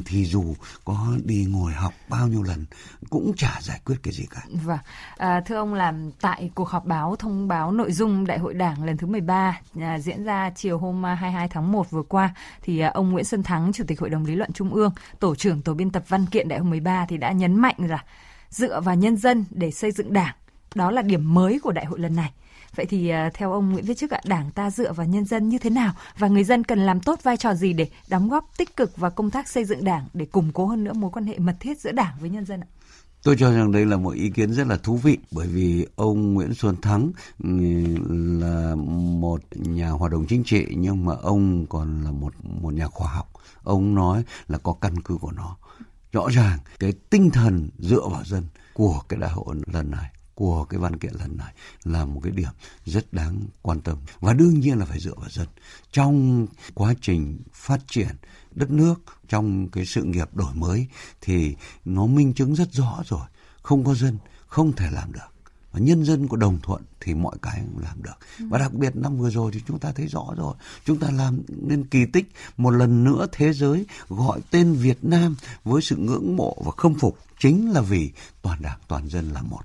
thì 0.07 0.25
dù 0.25 0.55
có 0.85 1.07
đi 1.25 1.47
ngồi 1.51 1.73
học 1.73 1.95
bao 2.09 2.29
nhiêu 2.29 2.43
lần 2.43 2.65
cũng 3.11 3.33
chả 3.37 3.59
giải 3.63 3.81
quyết 3.85 3.97
cái 4.03 4.13
gì 4.13 4.27
cả 4.31 4.41
vâng 4.65 4.79
à, 5.17 5.43
thưa 5.47 5.57
ông 5.57 5.75
làm 5.75 6.11
tại 6.21 6.51
cuộc 6.55 6.69
họp 6.69 6.87
báo 6.87 7.17
thông 7.17 7.49
báo 7.49 7.73
nội 7.73 7.93
dung 7.93 8.27
đại 8.27 8.39
hội 8.39 8.55
đảng 8.55 8.85
lần 8.85 8.97
thứ 8.97 9.07
13 9.07 9.61
à, 9.81 9.99
diễn 9.99 10.25
ra 10.25 10.51
chiều 10.57 10.79
hôm 10.79 11.05
22 11.05 11.49
tháng 11.49 11.73
1 11.73 11.91
vừa 11.91 12.03
qua 12.03 12.35
thì 12.63 12.81
à, 12.81 12.91
ông 12.95 13.11
Nguyễn 13.11 13.25
Xuân 13.25 13.43
Thắng 13.43 13.73
chủ 13.73 13.85
tịch 13.87 14.01
hội 14.01 14.11
đồng 14.11 14.25
lý 14.25 14.35
luận 14.35 14.53
trung 14.53 14.75
ương 14.75 14.93
tổ 15.21 15.35
trưởng 15.35 15.63
tổ 15.63 15.75
biên 15.75 15.90
tập 15.93 16.05
văn 16.09 16.27
kiện 16.27 16.49
đại 16.49 16.59
hội 16.59 16.69
13 16.69 17.07
thì 17.09 17.17
đã 17.17 17.33
nhấn 17.33 17.57
mạnh 17.57 17.77
là 17.79 18.05
dựa 18.51 18.81
vào 18.81 18.95
nhân 18.95 19.17
dân 19.17 19.45
để 19.51 19.71
xây 19.71 19.93
dựng 19.93 20.13
đảng. 20.13 20.35
Đó 20.75 20.91
là 20.91 21.03
điểm 21.03 21.35
mới 21.35 21.59
của 21.63 21.73
đại 21.73 21.85
hội 21.85 21.99
lần 21.99 22.17
này. 22.17 22.33
Vậy 22.77 22.87
thì 22.87 23.09
à, 23.09 23.31
theo 23.35 23.53
ông 23.53 23.73
Nguyễn 23.73 23.85
Viết 23.85 23.95
Chức 23.95 24.11
ạ, 24.11 24.21
Đảng 24.25 24.51
ta 24.51 24.71
dựa 24.71 24.93
vào 24.93 25.07
nhân 25.07 25.25
dân 25.25 25.49
như 25.49 25.59
thế 25.59 25.71
nào 25.71 25.93
và 26.19 26.29
người 26.29 26.45
dân 26.45 26.65
cần 26.65 26.79
làm 26.79 27.01
tốt 27.01 27.23
vai 27.23 27.37
trò 27.37 27.55
gì 27.55 27.73
để 27.73 27.89
đóng 28.09 28.29
góp 28.29 28.51
tích 28.57 28.77
cực 28.77 28.97
vào 28.97 29.11
công 29.11 29.31
tác 29.31 29.49
xây 29.49 29.65
dựng 29.65 29.85
Đảng 29.85 30.05
để 30.15 30.25
củng 30.25 30.53
cố 30.53 30.67
hơn 30.67 30.85
nữa 30.85 30.93
mối 30.93 31.11
quan 31.11 31.27
hệ 31.27 31.39
mật 31.39 31.57
thiết 31.61 31.81
giữa 31.81 31.93
Đảng 31.93 32.15
với 32.21 32.31
nhân 32.31 32.45
dân 32.45 32.61
ạ? 32.61 32.67
Tôi 33.23 33.37
cho 33.39 33.53
rằng 33.53 33.73
đây 33.73 33.87
là 33.87 33.97
một 33.97 34.11
ý 34.11 34.31
kiến 34.31 34.53
rất 34.53 34.67
là 34.67 34.77
thú 34.77 34.97
vị 34.97 35.19
bởi 35.31 35.47
vì 35.47 35.87
ông 35.97 36.35
Nguyễn 36.35 36.55
Xuân 36.55 36.77
Thắng 36.83 37.11
ừ, 37.45 37.51
là 38.41 38.75
một 39.21 39.41
nhà 39.51 39.91
hoạt 39.91 40.13
động 40.13 40.27
chính 40.29 40.45
trị 40.45 40.67
nhưng 40.77 41.05
mà 41.05 41.15
ông 41.23 41.67
còn 41.67 42.05
là 42.05 42.11
một 42.11 42.35
một 42.45 42.75
nhà 42.75 42.87
khoa 42.87 43.09
học. 43.09 43.33
Ông 43.63 43.95
nói 43.95 44.25
là 44.49 44.59
có 44.59 44.73
căn 44.81 45.01
cứ 45.01 45.17
của 45.17 45.33
nó 45.33 45.57
rõ 46.13 46.29
ràng, 46.29 46.59
cái 46.79 46.93
tinh 47.11 47.31
thần 47.31 47.71
dựa 47.79 48.09
vào 48.09 48.25
dân 48.25 48.45
của 48.75 49.01
cái 49.09 49.21
đại 49.21 49.31
hội 49.31 49.57
lần 49.73 49.91
này, 49.91 50.11
của 50.35 50.65
cái 50.65 50.81
văn 50.81 50.99
kiện 50.99 51.13
lần 51.15 51.37
này 51.37 51.55
là 51.85 52.05
một 52.05 52.21
cái 52.25 52.33
điểm 52.33 52.51
rất 52.85 53.13
đáng 53.13 53.47
quan 53.63 53.81
tâm. 53.81 53.99
Và 54.21 54.33
đương 54.33 54.61
nhiên 54.61 54.79
là 54.79 54.85
phải 54.85 55.01
dựa 55.01 55.15
vào 55.17 55.29
dân. 55.31 55.47
Trong 55.93 56.47
quá 56.75 56.95
trình 57.01 57.43
phát 57.53 57.81
triển 57.91 58.17
đất 58.51 58.71
nước, 58.71 58.95
trong 59.29 59.69
cái 59.71 59.87
sự 59.87 60.03
nghiệp 60.03 60.35
đổi 60.35 60.55
mới 60.55 60.87
thì 61.21 61.57
nó 61.85 62.07
minh 62.07 62.35
chứng 62.35 62.55
rất 62.55 62.73
rõ 62.73 63.03
rồi. 63.07 63.27
Không 63.63 63.85
có 63.85 63.95
dân, 63.95 64.19
không 64.47 64.73
thể 64.73 64.91
làm 64.91 65.13
được 65.13 65.30
và 65.73 65.81
nhân 65.81 66.05
dân 66.05 66.29
có 66.29 66.37
đồng 66.37 66.59
thuận 66.63 66.83
thì 67.01 67.15
mọi 67.15 67.37
cái 67.43 67.61
cũng 67.73 67.83
làm 67.83 68.03
được. 68.03 68.19
Ừ. 68.39 68.45
và 68.51 68.59
đặc 68.59 68.75
biệt 68.75 68.97
năm 68.97 69.19
vừa 69.19 69.31
rồi 69.31 69.51
thì 69.55 69.61
chúng 69.69 69.79
ta 69.79 69.93
thấy 69.93 70.07
rõ 70.07 70.27
rồi. 70.37 70.55
Chúng 70.85 70.99
ta 70.99 71.11
làm 71.11 71.41
nên 71.49 71.85
kỳ 71.85 72.07
tích 72.07 72.33
một 72.57 72.71
lần 72.71 73.05
nữa 73.05 73.27
thế 73.33 73.53
giới 73.53 73.87
gọi 74.09 74.41
tên 74.51 74.73
Việt 74.73 75.05
Nam 75.05 75.37
với 75.65 75.83
sự 75.83 75.97
ngưỡng 75.97 76.37
mộ 76.37 76.57
và 76.65 76.71
khâm 76.77 76.95
phục 76.95 77.19
chính 77.39 77.71
là 77.71 77.81
vì 77.81 78.11
toàn 78.43 78.63
đảng, 78.63 78.79
toàn 78.89 79.09
dân 79.09 79.33
là 79.33 79.43
một. 79.43 79.61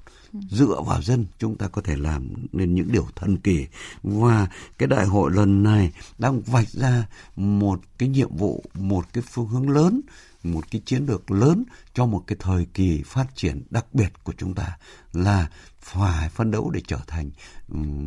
Dựa 0.51 0.81
vào 0.85 1.01
dân, 1.01 1.25
chúng 1.39 1.55
ta 1.55 1.67
có 1.67 1.81
thể 1.81 1.95
làm 1.95 2.29
nên 2.51 2.75
những 2.75 2.91
điều 2.91 3.07
thần 3.15 3.37
kỳ. 3.37 3.67
Và 4.03 4.47
cái 4.77 4.87
đại 4.87 5.05
hội 5.05 5.31
lần 5.31 5.63
này 5.63 5.91
đang 6.17 6.41
vạch 6.41 6.69
ra 6.69 7.07
một 7.35 7.81
cái 7.97 8.09
nhiệm 8.09 8.35
vụ, 8.35 8.63
một 8.73 9.05
cái 9.13 9.23
phương 9.31 9.47
hướng 9.47 9.69
lớn 9.69 10.01
một 10.45 10.71
cái 10.71 10.81
chiến 10.85 11.05
lược 11.05 11.31
lớn 11.31 11.63
cho 11.93 12.05
một 12.05 12.23
cái 12.27 12.37
thời 12.39 12.65
kỳ 12.73 13.03
phát 13.05 13.27
triển 13.35 13.63
đặc 13.69 13.85
biệt 13.93 14.23
của 14.23 14.33
chúng 14.37 14.53
ta 14.53 14.77
là 15.13 15.49
phải 15.79 16.29
phấn 16.29 16.51
đấu 16.51 16.69
để 16.69 16.81
trở 16.87 16.99
thành 17.07 17.29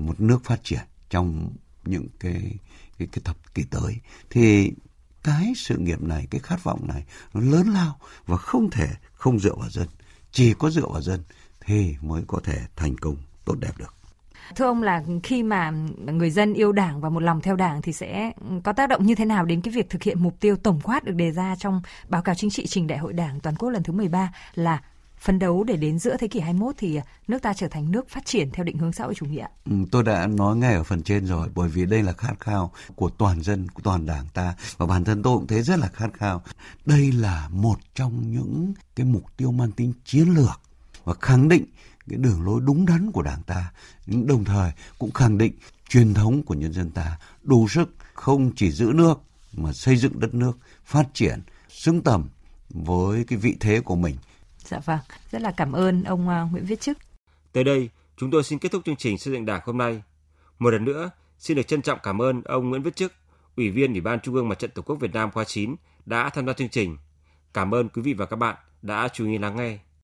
một 0.07 0.21
nước 0.21 0.45
phát 0.45 0.61
triển 0.65 0.83
trong 1.11 1.51
những 1.85 2.07
cái 2.21 2.55
cái, 2.99 3.09
cái 3.13 3.23
thập 3.25 3.55
kỷ 3.55 3.63
tới. 3.63 4.01
Thì 4.31 4.73
cái 5.23 5.53
sự 5.57 5.77
nghiệp 5.79 6.03
này 6.03 6.27
cái 6.31 6.41
khát 6.45 6.65
vọng 6.65 6.89
này 6.89 7.05
nó 7.35 7.41
lớn 7.41 7.69
lao 7.69 7.99
và 8.27 8.37
không 8.37 8.71
thể 8.71 8.89
không 9.13 9.39
dựa 9.39 9.55
vào 9.55 9.71
dân. 9.71 9.89
Chỉ 10.33 10.55
có 10.55 10.71
dựa 10.71 10.87
vào 10.87 11.03
dân 11.03 11.23
thì 11.61 11.97
mới 12.01 12.23
có 12.27 12.41
thể 12.45 12.67
thành 12.77 12.97
công 12.97 13.17
tốt 13.45 13.55
đẹp 13.61 13.79
được. 13.79 13.98
Thưa 14.57 14.65
ông 14.65 14.83
là 14.83 15.03
khi 15.23 15.43
mà 15.43 15.71
người 16.07 16.31
dân 16.31 16.55
yêu 16.55 16.73
Đảng 16.73 17.01
và 17.01 17.09
một 17.09 17.23
lòng 17.23 17.41
theo 17.41 17.57
Đảng 17.57 17.83
thì 17.83 17.93
sẽ 17.93 18.33
có 18.65 18.73
tác 18.73 18.89
động 18.89 19.07
như 19.07 19.15
thế 19.15 19.25
nào 19.25 19.45
đến 19.45 19.61
cái 19.61 19.73
việc 19.73 19.91
thực 19.91 20.03
hiện 20.03 20.23
mục 20.23 20.41
tiêu 20.41 20.57
tổng 20.57 20.81
quát 20.81 21.05
được 21.05 21.15
đề 21.15 21.31
ra 21.31 21.57
trong 21.59 21.83
báo 22.09 22.23
cáo 22.23 22.35
chính 22.35 22.51
trị 22.51 22.67
trình 22.67 22.87
Đại 22.87 22.99
hội 22.99 23.13
Đảng 23.13 23.41
toàn 23.41 23.57
quốc 23.57 23.69
lần 23.69 23.83
thứ 23.83 23.93
13 23.93 24.33
là 24.55 24.81
phấn 25.21 25.39
đấu 25.39 25.65
để 25.65 25.77
đến 25.77 25.99
giữa 25.99 26.17
thế 26.17 26.29
kỷ 26.29 26.41
21 26.41 26.75
thì 26.79 26.97
à, 26.97 27.03
nước 27.29 27.43
ta 27.43 27.55
trở 27.55 27.69
thành 27.69 27.91
nước 27.91 28.09
phát 28.09 28.27
triển 28.27 28.51
theo 28.51 28.65
định 28.65 28.79
hướng 28.79 28.93
xã 28.93 29.05
hội 29.05 29.15
chủ 29.15 29.27
nghĩa? 29.27 29.47
Ừ, 29.65 29.73
tôi 29.93 30.03
đã 30.03 30.27
nói 30.27 30.57
ngay 30.57 30.75
ở 30.75 30.83
phần 30.83 31.03
trên 31.03 31.27
rồi, 31.27 31.49
bởi 31.55 31.69
vì 31.69 31.87
đây 31.87 32.03
là 32.03 32.13
khát 32.13 32.35
khao 32.41 32.73
của 32.95 33.11
toàn 33.11 33.43
dân, 33.43 33.69
của 33.69 33.83
toàn 33.85 34.07
đảng 34.07 34.27
ta 34.35 34.55
và 34.77 34.87
bản 34.87 35.05
thân 35.05 35.23
tôi 35.23 35.39
cũng 35.39 35.47
thấy 35.47 35.63
rất 35.63 35.79
là 35.79 35.89
khát 35.89 36.09
khao. 36.15 36.43
Đây 36.85 37.13
là 37.13 37.49
một 37.53 37.79
trong 37.95 38.31
những 38.31 38.75
cái 38.97 39.07
mục 39.07 39.37
tiêu 39.37 39.53
mang 39.53 39.73
tính 39.73 39.93
chiến 40.05 40.29
lược 40.29 40.61
và 41.05 41.15
khẳng 41.21 41.49
định 41.49 41.65
cái 42.09 42.19
đường 42.19 42.45
lối 42.45 42.61
đúng 42.65 42.87
đắn 42.87 43.13
của 43.13 43.23
đảng 43.23 43.43
ta, 43.43 43.73
nhưng 44.07 44.27
đồng 44.27 44.45
thời 44.45 44.73
cũng 44.99 45.13
khẳng 45.13 45.39
định 45.39 45.53
truyền 45.89 46.15
thống 46.15 46.43
của 46.43 46.55
nhân 46.55 46.73
dân 46.73 46.91
ta 46.91 47.19
đủ 47.43 47.69
sức 47.69 47.95
không 48.15 48.51
chỉ 48.57 48.71
giữ 48.71 48.93
nước 48.95 49.21
mà 49.53 49.73
xây 49.73 49.97
dựng 49.97 50.21
đất 50.21 50.35
nước 50.35 50.59
phát 50.85 51.05
triển 51.15 51.41
xứng 51.69 52.03
tầm 52.03 52.29
với 52.71 53.25
cái 53.25 53.39
vị 53.39 53.57
thế 53.61 53.81
của 53.81 53.97
mình. 53.97 54.17
Dạ 54.65 54.79
vâng, 54.85 54.99
rất 55.31 55.43
là 55.43 55.51
cảm 55.51 55.73
ơn 55.73 56.05
ông 56.05 56.29
uh, 56.29 56.53
Nguyễn 56.53 56.65
Viết 56.65 56.81
Chức. 56.81 56.99
Tới 57.53 57.65
đây, 57.65 57.89
chúng 58.17 58.31
tôi 58.31 58.45
xin 58.45 58.59
kết 58.59 58.73
thúc 58.73 58.83
chương 58.85 58.97
trình 58.97 59.19
xây 59.19 59.35
dựng 59.35 59.47
Đảng 59.47 59.61
hôm 59.65 59.79
nay. 59.79 60.03
Một 60.59 60.71
lần 60.71 60.85
nữa, 60.85 61.11
xin 61.39 61.57
được 61.57 61.69
trân 61.69 61.83
trọng 61.83 61.99
cảm 62.03 62.23
ơn 62.23 62.43
ông 62.43 62.71
Nguyễn 62.71 62.83
Viết 62.83 62.97
Chức, 62.97 63.13
Ủy 63.57 63.71
viên 63.71 63.93
Ủy 63.93 64.01
ban 64.01 64.21
Trung 64.21 64.35
ương 64.35 64.49
Mặt 64.49 64.59
trận 64.59 64.71
Tổ 64.71 64.83
quốc 64.83 64.97
Việt 64.97 65.13
Nam 65.15 65.31
khóa 65.31 65.45
9 65.45 65.77
đã 66.07 66.31
tham 66.31 66.47
gia 66.47 66.53
chương 66.53 66.69
trình. 66.69 66.97
Cảm 67.55 67.75
ơn 67.75 67.89
quý 67.89 68.03
vị 68.03 68.15
và 68.15 68.27
các 68.27 68.37
bạn 68.37 68.57
đã 68.83 69.09
chú 69.13 69.27
ý 69.27 69.39
lắng 69.39 69.57
nghe. 69.57 69.79